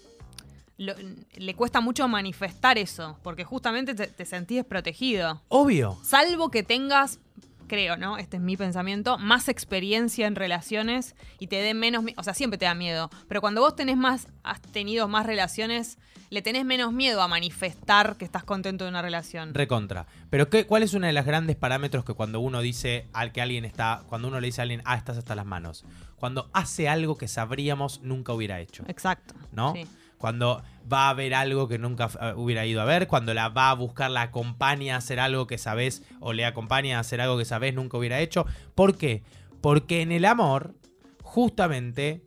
lo- 0.76 0.94
le 1.36 1.54
cuesta 1.54 1.80
mucho 1.80 2.08
manifestar 2.08 2.78
eso, 2.78 3.18
porque 3.22 3.44
justamente 3.44 3.94
te, 3.94 4.06
te 4.06 4.24
sentís 4.24 4.56
desprotegido. 4.58 5.42
Obvio. 5.48 5.98
Salvo 6.02 6.50
que 6.50 6.62
tengas, 6.62 7.20
creo, 7.68 7.96
¿no? 7.96 8.18
Este 8.18 8.36
es 8.36 8.42
mi 8.42 8.56
pensamiento, 8.56 9.16
más 9.18 9.48
experiencia 9.48 10.26
en 10.26 10.34
relaciones 10.36 11.14
y 11.38 11.46
te 11.46 11.56
dé 11.56 11.74
menos, 11.74 12.04
o 12.16 12.22
sea, 12.22 12.34
siempre 12.34 12.58
te 12.58 12.64
da 12.66 12.74
miedo, 12.74 13.10
pero 13.28 13.40
cuando 13.40 13.60
vos 13.60 13.74
tenés 13.76 13.96
más, 13.96 14.28
has 14.42 14.60
tenido 14.60 15.08
más 15.08 15.26
relaciones, 15.26 15.96
le 16.30 16.42
tenés 16.42 16.64
menos 16.64 16.92
miedo 16.92 17.22
a 17.22 17.28
manifestar 17.28 18.16
que 18.16 18.24
estás 18.24 18.42
contento 18.44 18.84
de 18.84 18.90
una 18.90 19.02
relación. 19.02 19.54
Recontra. 19.54 20.06
Pero 20.30 20.50
¿qué, 20.50 20.66
¿cuál 20.66 20.82
es 20.82 20.92
uno 20.94 21.06
de 21.06 21.12
los 21.12 21.24
grandes 21.24 21.54
parámetros 21.56 22.04
que 22.04 22.14
cuando 22.14 22.40
uno 22.40 22.60
dice 22.60 23.06
al 23.12 23.30
que 23.32 23.40
alguien 23.40 23.64
está, 23.64 24.02
cuando 24.08 24.28
uno 24.28 24.40
le 24.40 24.46
dice 24.48 24.60
a 24.60 24.62
alguien, 24.62 24.82
ah, 24.84 24.96
estás 24.96 25.16
hasta 25.16 25.34
las 25.36 25.46
manos? 25.46 25.84
Cuando 26.16 26.50
hace 26.52 26.88
algo 26.88 27.16
que 27.16 27.28
sabríamos 27.28 28.00
nunca 28.02 28.32
hubiera 28.32 28.58
hecho. 28.60 28.82
Exacto. 28.88 29.34
¿no? 29.52 29.74
Sí. 29.74 29.86
Cuando 30.18 30.62
va 30.90 31.09
a 31.09 31.14
ver 31.14 31.35
algo 31.35 31.68
que 31.68 31.78
nunca 31.78 32.11
eh, 32.21 32.33
hubiera 32.37 32.66
ido 32.66 32.80
a 32.80 32.85
ver, 32.85 33.06
cuando 33.06 33.35
la 33.35 33.49
va 33.49 33.71
a 33.71 33.75
buscar, 33.75 34.11
la 34.11 34.23
acompaña 34.23 34.94
a 34.94 34.99
hacer 34.99 35.21
algo 35.21 35.47
que 35.47 35.59
sabes, 35.59 36.02
o 36.21 36.33
le 36.33 36.44
acompaña 36.44 36.97
a 36.97 37.00
hacer 37.00 37.21
algo 37.21 37.38
que 37.38 37.44
sabes 37.44 37.75
nunca 37.75 37.97
hubiera 37.97 38.21
hecho. 38.21 38.47
¿Por 38.75 38.97
qué? 38.97 39.23
Porque 39.61 40.02
en 40.02 40.12
el 40.12 40.25
amor, 40.25 40.75
justamente, 41.23 42.23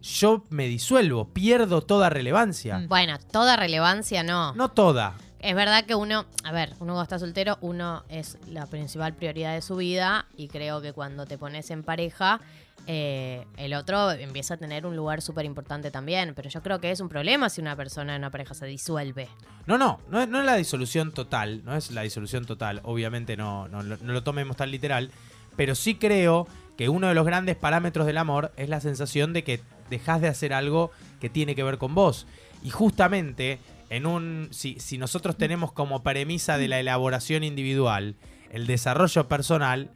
yo 0.00 0.44
me 0.50 0.66
disuelvo, 0.66 1.28
pierdo 1.32 1.82
toda 1.82 2.08
relevancia. 2.10 2.84
Bueno, 2.88 3.18
toda 3.32 3.56
relevancia 3.56 4.22
no. 4.22 4.54
No 4.54 4.68
toda. 4.70 5.14
Es 5.40 5.54
verdad 5.54 5.84
que 5.84 5.94
uno, 5.94 6.26
a 6.42 6.52
ver, 6.52 6.70
uno 6.80 6.94
cuando 6.94 7.02
está 7.02 7.18
soltero, 7.18 7.58
uno 7.60 8.04
es 8.08 8.38
la 8.48 8.66
principal 8.66 9.14
prioridad 9.14 9.54
de 9.54 9.62
su 9.62 9.76
vida 9.76 10.26
y 10.36 10.48
creo 10.48 10.80
que 10.80 10.92
cuando 10.92 11.26
te 11.26 11.38
pones 11.38 11.70
en 11.70 11.84
pareja, 11.84 12.40
eh, 12.86 13.46
el 13.56 13.74
otro 13.74 14.10
empieza 14.10 14.54
a 14.54 14.56
tener 14.56 14.84
un 14.84 14.96
lugar 14.96 15.22
súper 15.22 15.44
importante 15.44 15.90
también. 15.90 16.34
Pero 16.34 16.48
yo 16.48 16.60
creo 16.62 16.80
que 16.80 16.90
es 16.90 17.00
un 17.00 17.08
problema 17.08 17.48
si 17.50 17.60
una 17.60 17.76
persona 17.76 18.16
en 18.16 18.22
una 18.22 18.30
pareja 18.30 18.54
se 18.54 18.66
disuelve. 18.66 19.28
No, 19.66 19.78
no, 19.78 20.00
no 20.10 20.20
es, 20.20 20.28
no 20.28 20.40
es 20.40 20.46
la 20.46 20.56
disolución 20.56 21.12
total, 21.12 21.62
no 21.64 21.76
es 21.76 21.92
la 21.92 22.02
disolución 22.02 22.44
total, 22.44 22.80
obviamente 22.82 23.36
no, 23.36 23.68
no, 23.68 23.82
no 23.82 24.12
lo 24.12 24.22
tomemos 24.22 24.56
tan 24.56 24.70
literal, 24.70 25.10
pero 25.56 25.74
sí 25.74 25.96
creo 25.96 26.48
que 26.78 26.88
uno 26.88 27.08
de 27.08 27.14
los 27.14 27.26
grandes 27.26 27.56
parámetros 27.56 28.06
del 28.06 28.18
amor 28.18 28.52
es 28.56 28.68
la 28.68 28.80
sensación 28.80 29.32
de 29.32 29.44
que 29.44 29.60
dejas 29.90 30.20
de 30.20 30.28
hacer 30.28 30.52
algo 30.52 30.90
que 31.20 31.28
tiene 31.28 31.54
que 31.54 31.62
ver 31.62 31.76
con 31.76 31.94
vos. 31.94 32.26
Y 32.62 32.70
justamente, 32.70 33.58
en 33.90 34.06
un. 34.06 34.48
Si, 34.50 34.78
si 34.80 34.98
nosotros 34.98 35.36
tenemos 35.36 35.72
como 35.72 36.02
premisa 36.02 36.58
de 36.58 36.68
la 36.68 36.80
elaboración 36.80 37.44
individual 37.44 38.16
el 38.50 38.66
desarrollo 38.66 39.28
personal, 39.28 39.90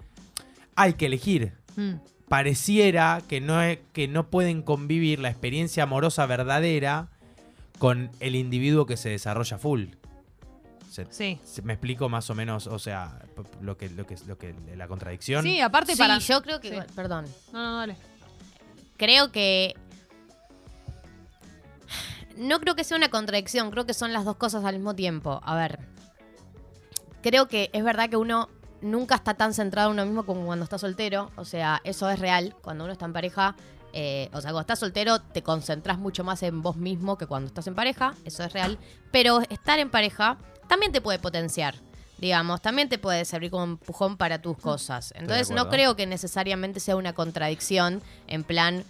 hay 0.77 0.95
que 0.95 1.07
elegir 1.07 1.53
Mm. 1.77 1.95
pareciera 2.29 3.23
que 3.29 3.41
no, 3.41 3.61
es- 3.63 3.79
que 3.93 4.09
no 4.09 4.29
pueden 4.29 4.63
convivir 4.63 5.19
la 5.21 5.29
experiencia 5.31 5.83
amorosa 5.85 6.25
verdadera 6.27 7.09
con 7.79 8.11
el 8.21 8.37
individuo 8.37 8.87
que 8.87 8.97
se 8.97 9.09
desarrolla 9.11 9.59
full. 9.59 9.87
Se- 10.91 11.07
Sí. 11.11 11.39
se- 11.45 11.63
me 11.63 11.73
explico 11.73 12.09
más 12.11 12.29
o 12.31 12.35
menos, 12.35 12.67
o 12.67 12.79
sea, 12.79 13.19
lo 13.63 13.77
que, 13.79 13.89
lo 13.91 14.07
que, 14.07 14.17
lo 14.27 14.37
que 14.39 14.55
la 14.77 14.87
contradicción. 14.89 15.43
Sí, 15.43 15.61
aparte 15.61 15.93
Sí, 15.93 15.99
para. 15.99 16.19
yo 16.19 16.43
creo 16.43 16.61
que, 16.61 16.71
Sí. 16.71 16.77
perdón, 16.95 17.25
No, 17.53 17.63
no, 17.63 17.77
dale. 17.79 17.97
creo 18.99 19.33
que 19.33 19.75
no 22.43 22.61
creo 22.61 22.75
que 22.75 22.85
sea 22.85 22.97
una 22.97 23.09
contradicción, 23.09 23.71
creo 23.71 23.87
que 23.87 23.95
son 23.95 24.13
las 24.13 24.25
dos 24.25 24.37
cosas 24.37 24.65
al 24.65 24.77
mismo 24.77 24.95
tiempo. 24.95 25.41
A 25.45 25.55
ver, 25.57 25.79
creo 27.23 27.49
que 27.49 27.71
es 27.73 27.85
verdad 27.85 28.11
que 28.11 28.17
uno 28.17 28.49
nunca 28.81 29.15
está 29.15 29.35
tan 29.35 29.55
centrado 29.55 29.91
en 29.91 29.95
uno 29.95 30.07
mismo 30.07 30.27
como 30.27 30.45
cuando 30.45 30.65
está 30.65 30.79
soltero, 30.79 31.31
o 31.37 31.45
sea, 31.45 31.81
eso 31.85 32.11
es 32.11 32.19
real, 32.19 32.55
cuando 32.63 32.85
uno 32.85 32.93
está 32.93 33.07
en 33.07 33.13
pareja, 33.13 33.55
eh, 33.93 34.29
o 34.33 34.41
sea, 34.41 34.51
cuando 34.51 34.61
estás 34.63 34.81
soltero 34.81 35.21
te 35.21 35.43
concentras 35.43 35.99
mucho 35.99 36.25
más 36.25 36.43
en 36.43 36.63
vos 36.63 36.77
mismo 36.77 37.17
que 37.17 37.27
cuando 37.27 37.47
estás 37.47 37.67
en 37.67 37.75
pareja, 37.75 38.15
eso 38.25 38.43
es 38.43 38.53
real, 38.53 38.79
pero 39.11 39.41
estar 39.49 39.79
en 39.79 39.91
pareja 39.91 40.37
también 40.69 40.93
te 40.93 41.01
puede 41.01 41.19
potenciar. 41.19 41.77
Digamos, 42.19 42.63
también 42.63 42.89
te 42.89 42.99
puede 42.99 43.25
servir 43.25 43.51
como 43.51 43.65
empujón 43.65 44.17
para 44.17 44.41
tus 44.41 44.57
cosas. 44.57 45.13
Entonces, 45.17 45.51
no 45.51 45.69
creo 45.69 45.97
que 45.97 46.07
necesariamente 46.07 46.79
sea 46.79 46.95
una 46.95 47.15
contradicción 47.15 48.01
en 48.29 48.45
plan, 48.45 48.85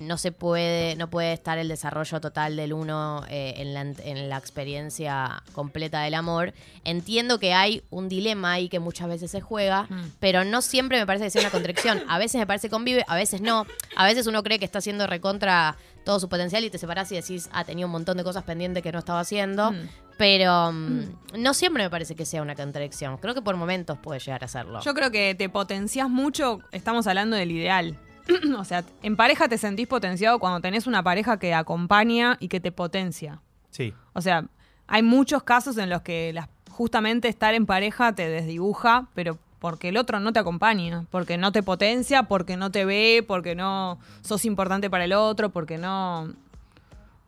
no 0.00 0.16
se 0.18 0.32
puede, 0.32 0.96
no 0.96 1.08
puede 1.10 1.32
estar 1.32 1.58
el 1.58 1.68
desarrollo 1.68 2.20
total 2.20 2.56
del 2.56 2.72
uno 2.72 3.22
eh, 3.28 3.54
en, 3.58 3.74
la, 3.74 3.80
en 3.82 4.28
la 4.28 4.36
experiencia 4.38 5.42
completa 5.52 6.00
del 6.02 6.14
amor. 6.14 6.54
Entiendo 6.84 7.38
que 7.38 7.52
hay 7.54 7.82
un 7.90 8.08
dilema 8.08 8.52
ahí 8.52 8.68
que 8.68 8.78
muchas 8.80 9.08
veces 9.08 9.30
se 9.30 9.40
juega, 9.40 9.84
Mm. 9.88 10.12
pero 10.20 10.44
no 10.44 10.62
siempre 10.62 10.98
me 10.98 11.06
parece 11.06 11.26
que 11.26 11.30
sea 11.30 11.42
una 11.42 11.50
contradicción. 11.50 12.02
A 12.08 12.18
veces 12.18 12.38
me 12.38 12.46
parece 12.46 12.68
que 12.68 12.72
convive, 12.72 13.04
a 13.08 13.14
veces 13.16 13.40
no. 13.40 13.66
A 13.96 14.06
veces 14.06 14.26
uno 14.26 14.42
cree 14.42 14.58
que 14.58 14.64
está 14.64 14.78
haciendo 14.78 15.06
recontra 15.06 15.76
todo 16.04 16.20
su 16.20 16.28
potencial 16.28 16.64
y 16.64 16.70
te 16.70 16.78
separás 16.78 17.10
y 17.12 17.16
decís, 17.16 17.48
ah, 17.52 17.64
tenía 17.64 17.86
un 17.86 17.92
montón 17.92 18.16
de 18.16 18.24
cosas 18.24 18.44
pendientes 18.44 18.82
que 18.82 18.92
no 18.92 18.98
estaba 18.98 19.20
haciendo. 19.20 19.72
Mm. 19.72 19.88
Pero 20.16 20.70
mm, 20.72 21.02
no 21.38 21.54
siempre 21.54 21.82
me 21.82 21.90
parece 21.90 22.14
que 22.14 22.24
sea 22.24 22.40
una 22.40 22.54
contradicción. 22.54 23.16
Creo 23.18 23.34
que 23.34 23.42
por 23.42 23.56
momentos 23.56 23.98
puede 23.98 24.20
llegar 24.20 24.44
a 24.44 24.48
serlo. 24.48 24.80
Yo 24.80 24.94
creo 24.94 25.10
que 25.10 25.34
te 25.34 25.48
potencias 25.48 26.08
mucho, 26.08 26.60
estamos 26.72 27.06
hablando 27.06 27.36
del 27.36 27.50
ideal. 27.50 27.98
o 28.58 28.64
sea, 28.64 28.84
en 29.02 29.16
pareja 29.16 29.48
te 29.48 29.58
sentís 29.58 29.86
potenciado 29.86 30.38
cuando 30.38 30.60
tenés 30.60 30.86
una 30.86 31.02
pareja 31.02 31.38
que 31.38 31.54
acompaña 31.54 32.36
y 32.40 32.48
que 32.48 32.60
te 32.60 32.72
potencia. 32.72 33.40
Sí. 33.70 33.92
O 34.12 34.20
sea, 34.20 34.44
hay 34.86 35.02
muchos 35.02 35.42
casos 35.42 35.76
en 35.78 35.90
los 35.90 36.02
que 36.02 36.32
las- 36.32 36.48
justamente 36.70 37.28
estar 37.28 37.54
en 37.54 37.66
pareja 37.66 38.14
te 38.14 38.28
desdibuja, 38.28 39.06
pero 39.14 39.38
porque 39.60 39.88
el 39.88 39.96
otro 39.96 40.20
no 40.20 40.32
te 40.32 40.38
acompaña, 40.40 41.04
porque 41.10 41.38
no 41.38 41.50
te 41.52 41.62
potencia, 41.62 42.24
porque 42.24 42.56
no 42.56 42.70
te 42.70 42.84
ve, 42.84 43.24
porque 43.26 43.54
no 43.54 43.98
sos 44.22 44.44
importante 44.44 44.90
para 44.90 45.04
el 45.04 45.12
otro, 45.14 45.48
porque 45.50 45.78
no, 45.78 46.32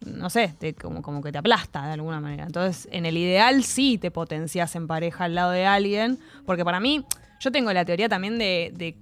no 0.04 0.28
sé, 0.30 0.54
te- 0.59 0.74
como, 0.74 1.00
como 1.02 1.22
que 1.22 1.32
te 1.32 1.38
aplasta 1.38 1.87
de 1.87 1.92
alguna 1.94 2.20
manera. 2.20 2.44
Entonces, 2.44 2.88
en 2.92 3.06
el 3.06 3.16
ideal 3.16 3.64
sí 3.64 3.96
te 3.98 4.11
potencias 4.11 4.76
en 4.76 4.87
pareja 4.87 5.24
al 5.24 5.35
lado 5.35 5.50
de 5.52 5.64
alguien, 5.66 6.18
porque 6.44 6.64
para 6.64 6.78
mí, 6.80 7.04
yo 7.40 7.50
tengo 7.52 7.72
la 7.72 7.85
teoría 7.85 8.09
también 8.09 8.38
de, 8.38 8.72
de- 8.76 8.96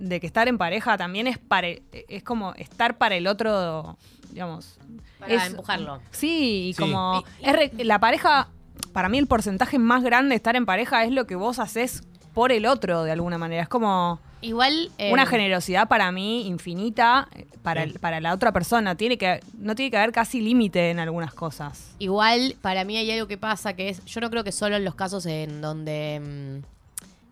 de 0.00 0.18
que 0.18 0.26
estar 0.26 0.48
en 0.48 0.58
pareja 0.58 0.96
también 0.96 1.26
es, 1.26 1.38
para, 1.38 1.68
es 1.92 2.22
como 2.24 2.54
estar 2.54 2.96
para 2.98 3.14
el 3.16 3.26
otro, 3.26 3.96
digamos. 4.32 4.78
Para 5.18 5.34
es- 5.34 5.46
empujarlo. 5.50 6.00
Sí, 6.10 6.68
y 6.70 6.72
Sí. 6.72 6.80
como 6.80 7.22
es 7.42 7.52
re- 7.52 7.70
la 7.84 7.98
pareja, 8.00 8.48
para 8.92 9.08
mí 9.08 9.18
el 9.18 9.26
porcentaje 9.26 9.78
más 9.78 10.02
grande 10.02 10.30
de 10.30 10.36
estar 10.36 10.56
en 10.56 10.64
pareja 10.66 11.04
es 11.04 11.12
lo 11.12 11.26
que 11.26 11.36
vos 11.36 11.58
haces 11.58 12.02
por 12.34 12.50
el 12.50 12.64
otro 12.66 13.04
de 13.04 13.12
alguna 13.12 13.36
manera. 13.38 13.62
Es 13.62 13.68
como 13.68 14.20
Igual. 14.40 14.90
eh, 14.98 15.12
una 15.12 15.26
generosidad 15.26 15.86
para 15.88 16.10
mí 16.12 16.46
infinita 16.46 17.28
eh, 17.34 17.46
para, 17.62 17.82
el- 17.82 17.98
para 17.98 18.20
la 18.20 18.32
otra 18.32 18.52
persona. 18.52 18.94
Tiene 18.94 19.18
que, 19.18 19.40
no 19.58 19.74
tiene 19.74 19.90
que 19.90 19.98
haber 19.98 20.12
casi 20.12 20.40
límite 20.40 20.90
en 20.90 20.98
algunas 20.98 21.34
cosas. 21.34 21.94
Igual, 21.98 22.56
para 22.62 22.84
mí 22.84 22.96
hay 22.96 23.10
algo 23.10 23.26
que 23.28 23.36
pasa 23.36 23.74
que 23.74 23.90
es. 23.90 24.02
Yo 24.06 24.20
no 24.22 24.30
creo 24.30 24.44
que 24.44 24.52
solo 24.52 24.76
en 24.76 24.84
los 24.86 24.94
casos 24.94 25.26
en 25.26 25.60
donde 25.60 26.62
mm, 26.62 26.64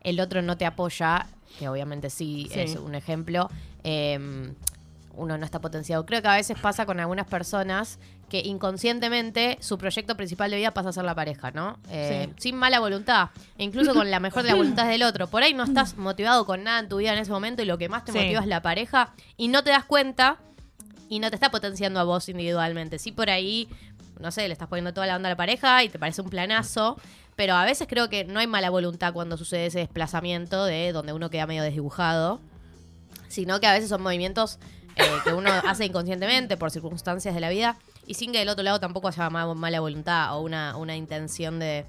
el 0.02 0.20
otro 0.20 0.42
no 0.42 0.58
te 0.58 0.66
apoya, 0.66 1.26
que 1.58 1.68
obviamente 1.68 2.10
sí, 2.10 2.48
Sí. 2.52 2.60
es 2.60 2.76
un 2.76 2.94
ejemplo, 2.94 3.50
eh, 3.84 4.52
uno 5.14 5.36
no 5.36 5.44
está 5.44 5.60
potenciado. 5.60 6.06
Creo 6.06 6.22
que 6.22 6.28
a 6.28 6.34
veces 6.36 6.56
pasa 6.60 6.86
con 6.86 7.00
algunas 7.00 7.26
personas 7.26 7.98
que 8.28 8.38
inconscientemente 8.38 9.58
su 9.60 9.76
proyecto 9.78 10.16
principal 10.16 10.50
de 10.50 10.58
vida 10.58 10.70
pasa 10.72 10.90
a 10.90 10.92
ser 10.92 11.04
la 11.04 11.14
pareja, 11.14 11.50
¿no? 11.50 11.78
Eh, 11.90 12.28
Sin 12.38 12.54
mala 12.56 12.78
voluntad. 12.78 13.30
E 13.56 13.64
incluso 13.64 13.94
con 13.94 14.10
la 14.10 14.20
mejor 14.20 14.42
de 14.42 14.50
las 14.50 14.56
voluntades 14.58 14.90
del 14.92 15.02
otro. 15.02 15.26
Por 15.26 15.42
ahí 15.42 15.54
no 15.54 15.64
estás 15.64 15.96
motivado 15.96 16.46
con 16.46 16.62
nada 16.62 16.78
en 16.78 16.88
tu 16.88 16.98
vida 16.98 17.12
en 17.14 17.18
ese 17.18 17.32
momento 17.32 17.62
y 17.62 17.64
lo 17.64 17.78
que 17.78 17.88
más 17.88 18.04
te 18.04 18.12
Sí. 18.12 18.18
motiva 18.18 18.40
es 18.40 18.46
la 18.46 18.62
pareja 18.62 19.12
y 19.36 19.48
no 19.48 19.64
te 19.64 19.70
das 19.70 19.84
cuenta 19.84 20.36
y 21.08 21.18
no 21.18 21.30
te 21.30 21.36
está 21.36 21.50
potenciando 21.50 21.98
a 21.98 22.04
vos 22.04 22.28
individualmente. 22.28 22.98
Sí, 23.00 23.10
por 23.10 23.28
ahí, 23.30 23.66
no 24.20 24.30
sé, 24.30 24.46
le 24.46 24.52
estás 24.52 24.68
poniendo 24.68 24.92
toda 24.92 25.06
la 25.08 25.16
onda 25.16 25.28
a 25.28 25.32
la 25.32 25.36
pareja 25.36 25.82
y 25.82 25.88
te 25.88 25.98
parece 25.98 26.20
un 26.22 26.28
planazo. 26.30 26.96
Pero 27.38 27.54
a 27.54 27.64
veces 27.64 27.86
creo 27.88 28.08
que 28.10 28.24
no 28.24 28.40
hay 28.40 28.48
mala 28.48 28.68
voluntad 28.68 29.12
cuando 29.12 29.36
sucede 29.36 29.66
ese 29.66 29.78
desplazamiento 29.78 30.64
de 30.64 30.90
donde 30.90 31.12
uno 31.12 31.30
queda 31.30 31.46
medio 31.46 31.62
desdibujado. 31.62 32.40
Sino 33.28 33.60
que 33.60 33.66
a 33.68 33.72
veces 33.72 33.88
son 33.90 34.02
movimientos 34.02 34.58
eh, 34.96 35.04
que 35.22 35.32
uno 35.32 35.48
hace 35.68 35.84
inconscientemente 35.84 36.56
por 36.56 36.72
circunstancias 36.72 37.34
de 37.36 37.40
la 37.40 37.48
vida 37.48 37.76
y 38.08 38.14
sin 38.14 38.32
que 38.32 38.40
del 38.40 38.48
otro 38.48 38.64
lado 38.64 38.80
tampoco 38.80 39.06
haya 39.06 39.30
ma- 39.30 39.54
mala 39.54 39.78
voluntad 39.78 40.36
o 40.36 40.40
una, 40.40 40.76
una 40.76 40.96
intención 40.96 41.60
de, 41.60 41.84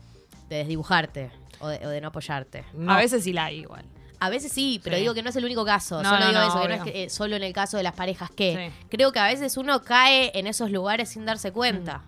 de 0.50 0.58
desdibujarte 0.58 1.32
o 1.60 1.68
de, 1.68 1.84
o 1.84 1.90
de 1.90 2.00
no 2.00 2.10
apoyarte. 2.10 2.64
A 2.88 2.98
veces 2.98 3.24
sí 3.24 3.34
la 3.34 3.46
hay 3.46 3.62
igual. 3.62 3.86
A 4.20 4.30
veces 4.30 4.52
sí, 4.52 4.80
pero 4.84 4.98
Sí. 4.98 5.02
digo 5.02 5.14
que 5.16 5.24
no 5.24 5.30
es 5.32 5.36
el 5.38 5.46
único 5.46 5.66
caso. 5.66 6.04
No, 6.04 6.10
solo 6.10 6.20
no, 6.20 6.28
digo 6.28 6.40
no, 6.42 6.48
eso, 6.48 6.62
que 6.62 6.68
no 6.68 6.74
es 6.76 6.82
que, 6.84 7.04
eh, 7.06 7.10
solo 7.10 7.36
en 7.38 7.44
el 7.44 7.54
caso 7.54 7.78
de 7.78 7.84
las 7.84 7.94
parejas 7.96 8.30
que. 8.30 8.70
Sí. 8.70 8.86
Creo 8.90 9.12
que 9.14 9.20
a 9.20 9.26
veces 9.28 9.58
uno 9.58 9.82
cae 9.82 10.32
en 10.38 10.46
esos 10.46 10.70
lugares 10.70 11.10
sin 11.10 11.26
darse 11.26 11.52
cuenta. 11.54 12.04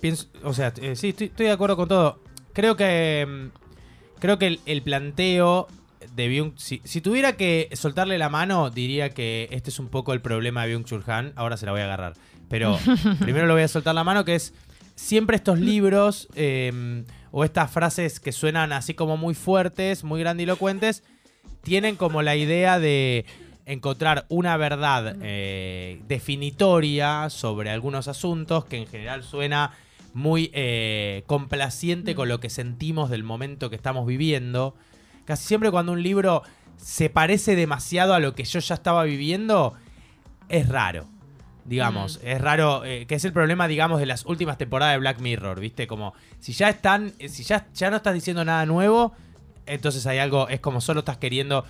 Pienso, 0.00 0.26
o 0.44 0.52
sea, 0.54 0.72
eh, 0.80 0.96
sí, 0.96 1.10
estoy, 1.10 1.26
estoy 1.28 1.46
de 1.46 1.52
acuerdo 1.52 1.76
con 1.76 1.88
todo. 1.88 2.20
Creo 2.52 2.76
que. 2.76 3.26
mm, 3.28 3.60
Creo 4.20 4.38
que 4.38 4.46
el, 4.48 4.60
el 4.66 4.82
planteo 4.82 5.66
de 6.14 6.28
Byung. 6.28 6.52
Si, 6.56 6.82
si 6.84 7.00
tuviera 7.00 7.36
que 7.36 7.70
soltarle 7.72 8.18
la 8.18 8.28
mano, 8.28 8.68
diría 8.68 9.10
que 9.10 9.48
este 9.50 9.70
es 9.70 9.78
un 9.78 9.88
poco 9.88 10.12
el 10.12 10.20
problema 10.20 10.62
de 10.62 10.68
Byung 10.68 10.84
Chul 10.84 11.02
Han. 11.06 11.32
Ahora 11.36 11.56
se 11.56 11.64
la 11.64 11.72
voy 11.72 11.80
a 11.80 11.84
agarrar. 11.84 12.12
pero 12.48 12.78
primero 13.20 13.46
lo 13.46 13.54
voy 13.54 13.62
a 13.62 13.68
soltar 13.68 13.94
la 13.94 14.04
mano, 14.04 14.26
que 14.26 14.34
es 14.34 14.52
siempre 14.94 15.36
estos 15.36 15.58
libros 15.58 16.28
eh, 16.34 17.02
o 17.30 17.44
estas 17.44 17.70
frases 17.70 18.20
que 18.20 18.32
suenan 18.32 18.72
así 18.74 18.92
como 18.92 19.16
muy 19.16 19.32
fuertes, 19.34 20.04
muy 20.04 20.20
grandilocuentes, 20.20 21.02
tienen 21.62 21.96
como 21.96 22.20
la 22.20 22.36
idea 22.36 22.78
de 22.78 23.24
encontrar 23.64 24.26
una 24.28 24.58
verdad 24.58 25.16
eh, 25.22 26.02
definitoria 26.08 27.30
sobre 27.30 27.70
algunos 27.70 28.06
asuntos 28.08 28.66
que 28.66 28.76
en 28.76 28.86
general 28.86 29.22
suena 29.22 29.72
muy 30.12 30.50
eh, 30.54 31.24
complaciente 31.26 32.14
con 32.14 32.28
lo 32.28 32.40
que 32.40 32.50
sentimos 32.50 33.10
del 33.10 33.22
momento 33.22 33.70
que 33.70 33.76
estamos 33.76 34.06
viviendo. 34.06 34.74
Casi 35.24 35.46
siempre 35.46 35.70
cuando 35.70 35.92
un 35.92 36.02
libro 36.02 36.42
se 36.76 37.10
parece 37.10 37.56
demasiado 37.56 38.14
a 38.14 38.20
lo 38.20 38.34
que 38.34 38.44
yo 38.44 38.58
ya 38.58 38.74
estaba 38.74 39.04
viviendo, 39.04 39.74
es 40.48 40.68
raro. 40.68 41.06
Digamos, 41.64 42.18
es 42.24 42.40
raro, 42.40 42.84
eh, 42.84 43.06
que 43.06 43.14
es 43.14 43.24
el 43.24 43.32
problema, 43.32 43.68
digamos, 43.68 44.00
de 44.00 44.06
las 44.06 44.24
últimas 44.26 44.58
temporadas 44.58 44.94
de 44.94 44.98
Black 44.98 45.20
Mirror, 45.20 45.60
¿viste? 45.60 45.86
Como, 45.86 46.14
si 46.40 46.52
ya 46.52 46.68
están, 46.68 47.12
eh, 47.18 47.28
si 47.28 47.44
ya, 47.44 47.68
ya 47.74 47.90
no 47.90 47.98
estás 47.98 48.14
diciendo 48.14 48.44
nada 48.44 48.66
nuevo, 48.66 49.12
entonces 49.66 50.04
hay 50.06 50.18
algo, 50.18 50.48
es 50.48 50.60
como 50.60 50.80
solo 50.80 51.00
estás 51.00 51.18
queriendo... 51.18 51.64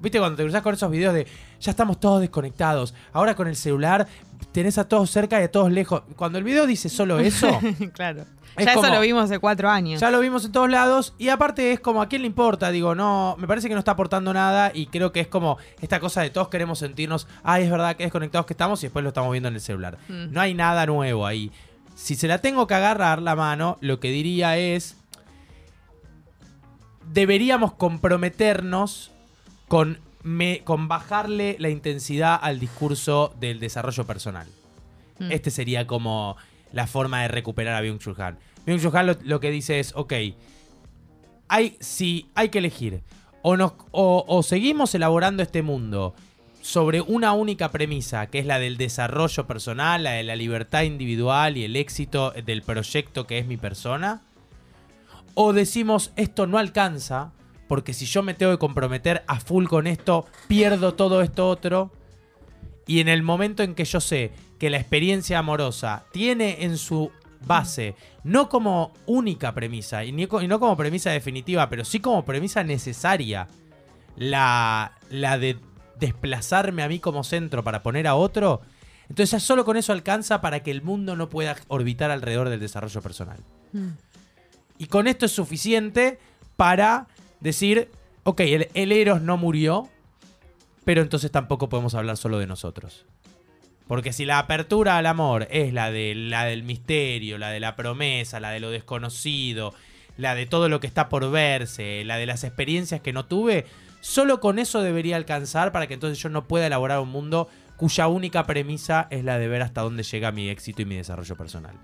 ¿Viste 0.00 0.18
cuando 0.18 0.36
te 0.36 0.42
cruzas 0.42 0.62
con 0.62 0.74
esos 0.74 0.90
videos 0.90 1.14
de 1.14 1.26
ya 1.60 1.70
estamos 1.70 2.00
todos 2.00 2.20
desconectados? 2.20 2.94
Ahora 3.12 3.34
con 3.34 3.46
el 3.48 3.56
celular 3.56 4.06
tenés 4.52 4.78
a 4.78 4.88
todos 4.88 5.10
cerca 5.10 5.40
y 5.40 5.44
a 5.44 5.50
todos 5.50 5.70
lejos. 5.70 6.02
Cuando 6.16 6.38
el 6.38 6.44
video 6.44 6.66
dice 6.66 6.88
solo 6.88 7.18
eso, 7.20 7.46
claro. 7.92 8.24
Es 8.56 8.66
ya 8.66 8.74
como- 8.74 8.86
eso 8.86 8.94
lo 8.94 9.00
vimos 9.00 9.24
hace 9.24 9.38
cuatro 9.38 9.70
años. 9.70 10.00
ya 10.00 10.10
lo 10.10 10.20
vimos 10.20 10.44
en 10.44 10.52
todos 10.52 10.68
lados 10.68 11.14
y 11.18 11.28
aparte 11.30 11.72
es 11.72 11.80
como 11.80 12.02
a 12.02 12.08
quién 12.08 12.20
le 12.22 12.26
importa, 12.28 12.70
digo, 12.70 12.94
no, 12.94 13.34
me 13.38 13.46
parece 13.46 13.68
que 13.68 13.74
no 13.74 13.78
está 13.78 13.92
aportando 13.92 14.34
nada 14.34 14.72
y 14.74 14.86
creo 14.86 15.10
que 15.10 15.20
es 15.20 15.26
como 15.28 15.56
esta 15.80 16.00
cosa 16.00 16.20
de 16.20 16.28
todos 16.30 16.48
queremos 16.48 16.78
sentirnos, 16.80 17.26
ay, 17.44 17.64
es 17.64 17.70
verdad 17.70 17.96
que 17.96 18.02
desconectados 18.02 18.44
que 18.46 18.52
estamos 18.52 18.82
y 18.82 18.86
después 18.86 19.02
lo 19.04 19.08
estamos 19.08 19.30
viendo 19.32 19.48
en 19.48 19.54
el 19.54 19.60
celular. 19.62 19.96
Mm. 20.08 20.32
No 20.32 20.40
hay 20.40 20.52
nada 20.54 20.84
nuevo 20.84 21.26
ahí. 21.26 21.50
Si 21.94 22.14
se 22.14 22.28
la 22.28 22.38
tengo 22.38 22.66
que 22.66 22.74
agarrar 22.74 23.22
la 23.22 23.36
mano, 23.36 23.78
lo 23.80 24.00
que 24.00 24.10
diría 24.10 24.56
es 24.58 24.96
deberíamos 27.10 27.72
comprometernos 27.74 29.10
con, 29.72 29.98
me- 30.22 30.60
con 30.64 30.86
bajarle 30.86 31.56
la 31.58 31.70
intensidad 31.70 32.38
al 32.42 32.60
discurso 32.60 33.34
del 33.40 33.58
desarrollo 33.58 34.04
personal. 34.04 34.46
Mm. 35.18 35.32
Este 35.32 35.50
sería 35.50 35.86
como 35.86 36.36
la 36.72 36.86
forma 36.86 37.22
de 37.22 37.28
recuperar 37.28 37.76
a 37.76 37.80
Byung-Chul 37.82 38.20
Han. 38.20 38.38
Byung-Chul 38.66 38.94
Han 38.94 39.06
lo, 39.06 39.16
lo 39.24 39.40
que 39.40 39.50
dice 39.50 39.80
es, 39.80 39.94
ok, 39.96 40.12
hay, 41.48 41.78
si 41.80 42.28
hay 42.34 42.50
que 42.50 42.58
elegir, 42.58 43.02
o, 43.40 43.56
nos, 43.56 43.72
o, 43.92 44.26
o 44.28 44.42
seguimos 44.42 44.94
elaborando 44.94 45.42
este 45.42 45.62
mundo 45.62 46.14
sobre 46.60 47.00
una 47.00 47.32
única 47.32 47.70
premisa, 47.70 48.26
que 48.26 48.40
es 48.40 48.44
la 48.44 48.58
del 48.58 48.76
desarrollo 48.76 49.46
personal, 49.46 50.02
la 50.02 50.10
de 50.10 50.22
la 50.22 50.36
libertad 50.36 50.82
individual 50.82 51.56
y 51.56 51.64
el 51.64 51.76
éxito 51.76 52.32
del 52.32 52.60
proyecto 52.60 53.26
que 53.26 53.38
es 53.38 53.46
mi 53.46 53.56
persona, 53.56 54.20
o 55.32 55.54
decimos 55.54 56.12
esto 56.16 56.46
no 56.46 56.58
alcanza, 56.58 57.32
porque 57.72 57.94
si 57.94 58.04
yo 58.04 58.22
me 58.22 58.34
tengo 58.34 58.52
que 58.52 58.58
comprometer 58.58 59.24
a 59.26 59.40
full 59.40 59.64
con 59.64 59.86
esto, 59.86 60.26
pierdo 60.46 60.92
todo 60.92 61.22
esto 61.22 61.48
otro. 61.48 61.90
Y 62.86 63.00
en 63.00 63.08
el 63.08 63.22
momento 63.22 63.62
en 63.62 63.74
que 63.74 63.86
yo 63.86 63.98
sé 63.98 64.30
que 64.58 64.68
la 64.68 64.76
experiencia 64.76 65.38
amorosa 65.38 66.04
tiene 66.12 66.64
en 66.64 66.76
su 66.76 67.10
base, 67.46 67.96
no 68.24 68.50
como 68.50 68.92
única 69.06 69.54
premisa, 69.54 70.04
y, 70.04 70.12
ni 70.12 70.24
y 70.24 70.48
no 70.48 70.60
como 70.60 70.76
premisa 70.76 71.12
definitiva, 71.12 71.70
pero 71.70 71.82
sí 71.86 72.00
como 72.00 72.26
premisa 72.26 72.62
necesaria, 72.62 73.48
la, 74.16 74.98
la 75.08 75.38
de 75.38 75.56
desplazarme 75.98 76.82
a 76.82 76.88
mí 76.88 76.98
como 76.98 77.24
centro 77.24 77.64
para 77.64 77.82
poner 77.82 78.06
a 78.06 78.16
otro, 78.16 78.60
entonces 79.08 79.30
ya 79.30 79.40
solo 79.40 79.64
con 79.64 79.78
eso 79.78 79.94
alcanza 79.94 80.42
para 80.42 80.62
que 80.62 80.72
el 80.72 80.82
mundo 80.82 81.16
no 81.16 81.30
pueda 81.30 81.56
orbitar 81.68 82.10
alrededor 82.10 82.50
del 82.50 82.60
desarrollo 82.60 83.00
personal. 83.00 83.38
Mm. 83.72 83.92
Y 84.76 84.86
con 84.88 85.06
esto 85.06 85.24
es 85.24 85.32
suficiente 85.32 86.18
para 86.56 87.06
decir, 87.42 87.90
ok, 88.24 88.40
el, 88.40 88.92
Eros 88.92 89.20
no 89.20 89.36
murió, 89.36 89.88
pero 90.84 91.02
entonces 91.02 91.30
tampoco 91.30 91.68
podemos 91.68 91.94
hablar 91.94 92.16
solo 92.16 92.38
de 92.38 92.46
nosotros. 92.46 93.04
Porque 93.88 94.12
si 94.12 94.24
la 94.24 94.38
apertura 94.38 94.96
al 94.96 95.06
amor 95.06 95.48
es 95.50 95.72
la, 95.72 95.90
de, 95.90 96.14
la 96.14 96.44
del 96.44 96.62
misterio, 96.62 97.36
la 97.36 97.50
de 97.50 97.60
la 97.60 97.76
promesa, 97.76 98.40
la 98.40 98.50
de 98.50 98.60
lo 98.60 98.70
desconocido, 98.70 99.74
la 100.16 100.34
de 100.34 100.46
todo 100.46 100.68
lo 100.68 100.80
que 100.80 100.86
está 100.86 101.08
por 101.08 101.30
verse, 101.30 102.04
la 102.04 102.16
de 102.16 102.26
las 102.26 102.44
experiencias 102.44 103.00
que 103.00 103.12
no 103.12 103.26
tuve, 103.26 103.66
solo 104.00 104.40
con 104.40 104.58
eso 104.58 104.80
debería 104.80 105.16
alcanzar 105.16 105.72
para 105.72 105.88
que 105.88 105.94
entonces 105.94 106.18
yo 106.22 106.28
no 106.28 106.46
pueda 106.46 106.68
elaborar 106.68 107.00
un 107.00 107.10
mundo 107.10 107.48
cuya 107.76 108.06
única 108.06 108.44
premisa 108.44 109.08
es 109.10 109.24
la 109.24 109.38
de 109.38 109.48
ver 109.48 109.62
hasta 109.62 109.82
dónde 109.82 110.04
llega 110.04 110.30
mi 110.30 110.48
éxito 110.48 110.82
y 110.82 110.84
mi 110.84 110.96
desarrollo 110.96 111.36
personal. 111.36 111.74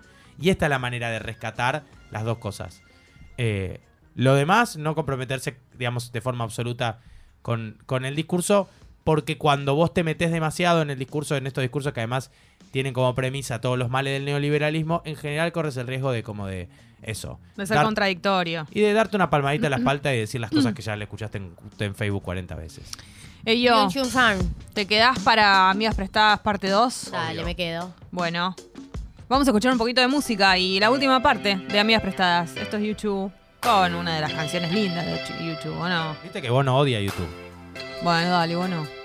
Y 0.40 0.50
esta 0.50 0.66
es 0.66 0.70
la 0.70 0.78
manera 0.78 1.10
de 1.10 1.18
rescatar 1.18 1.82
las 2.10 2.24
dos 2.24 2.38
cosas. 2.38 2.82
Eh, 3.36 3.80
lo 4.14 4.34
demás, 4.34 4.76
no 4.76 4.94
comprometerse, 4.94 5.58
digamos, 5.76 6.12
de 6.12 6.20
forma 6.20 6.44
absoluta 6.44 6.98
con, 7.42 7.78
con 7.86 8.04
el 8.04 8.16
discurso, 8.16 8.68
porque 9.04 9.38
cuando 9.38 9.74
vos 9.74 9.94
te 9.94 10.04
metes 10.04 10.30
demasiado 10.30 10.82
en 10.82 10.90
el 10.90 10.98
discurso, 10.98 11.36
en 11.36 11.46
estos 11.46 11.62
discursos 11.62 11.92
que 11.92 12.00
además 12.00 12.30
tienen 12.72 12.92
como 12.92 13.14
premisa 13.14 13.60
todos 13.60 13.78
los 13.78 13.88
males 13.88 14.12
del 14.12 14.24
neoliberalismo, 14.26 15.02
en 15.04 15.16
general 15.16 15.52
corres 15.52 15.76
el 15.78 15.86
riesgo 15.86 16.12
de 16.12 16.22
como 16.22 16.46
de 16.46 16.68
eso. 17.02 17.38
De 17.56 17.64
ser 17.66 17.76
Dar- 17.76 17.84
contradictorio. 17.86 18.66
y 18.70 18.80
de 18.80 18.92
darte 18.92 19.16
una 19.16 19.30
palmadita 19.30 19.68
en 19.68 19.70
la 19.70 19.76
espalda 19.78 20.12
y 20.14 20.18
decir 20.18 20.40
las 20.40 20.50
cosas 20.50 20.72
que 20.74 20.82
ya 20.82 20.96
le 20.96 21.04
escuchaste 21.04 21.38
en, 21.38 21.54
en 21.78 21.94
Facebook 21.94 22.22
40 22.22 22.54
veces. 22.56 22.90
Ey, 23.44 23.62
yo. 23.62 23.88
¿te 24.74 24.86
quedás 24.86 25.18
para 25.20 25.70
Amigas 25.70 25.94
Prestadas 25.94 26.40
parte 26.40 26.68
2? 26.68 27.10
Dale, 27.12 27.34
Obvio. 27.36 27.44
me 27.46 27.54
quedo. 27.54 27.94
Bueno, 28.10 28.54
vamos 29.28 29.46
a 29.46 29.50
escuchar 29.52 29.72
un 29.72 29.78
poquito 29.78 30.00
de 30.00 30.08
música 30.08 30.58
y 30.58 30.80
la 30.80 30.90
última 30.90 31.22
parte 31.22 31.56
de 31.56 31.78
Amigas 31.78 32.02
Prestadas. 32.02 32.54
Esto 32.56 32.76
es 32.76 32.82
YouTube 32.82 33.32
con 33.60 33.94
una 33.94 34.14
de 34.14 34.20
las 34.20 34.32
canciones 34.32 34.72
lindas 34.72 35.04
de 35.06 35.46
YouTube, 35.46 35.78
¿o 35.78 35.88
no? 35.88 36.16
Viste 36.22 36.40
que 36.40 36.50
vos 36.50 36.64
no 36.64 36.76
odia 36.78 37.00
YouTube. 37.00 37.28
Bueno, 38.02 38.30
dale, 38.30 38.56
bueno. 38.56 38.97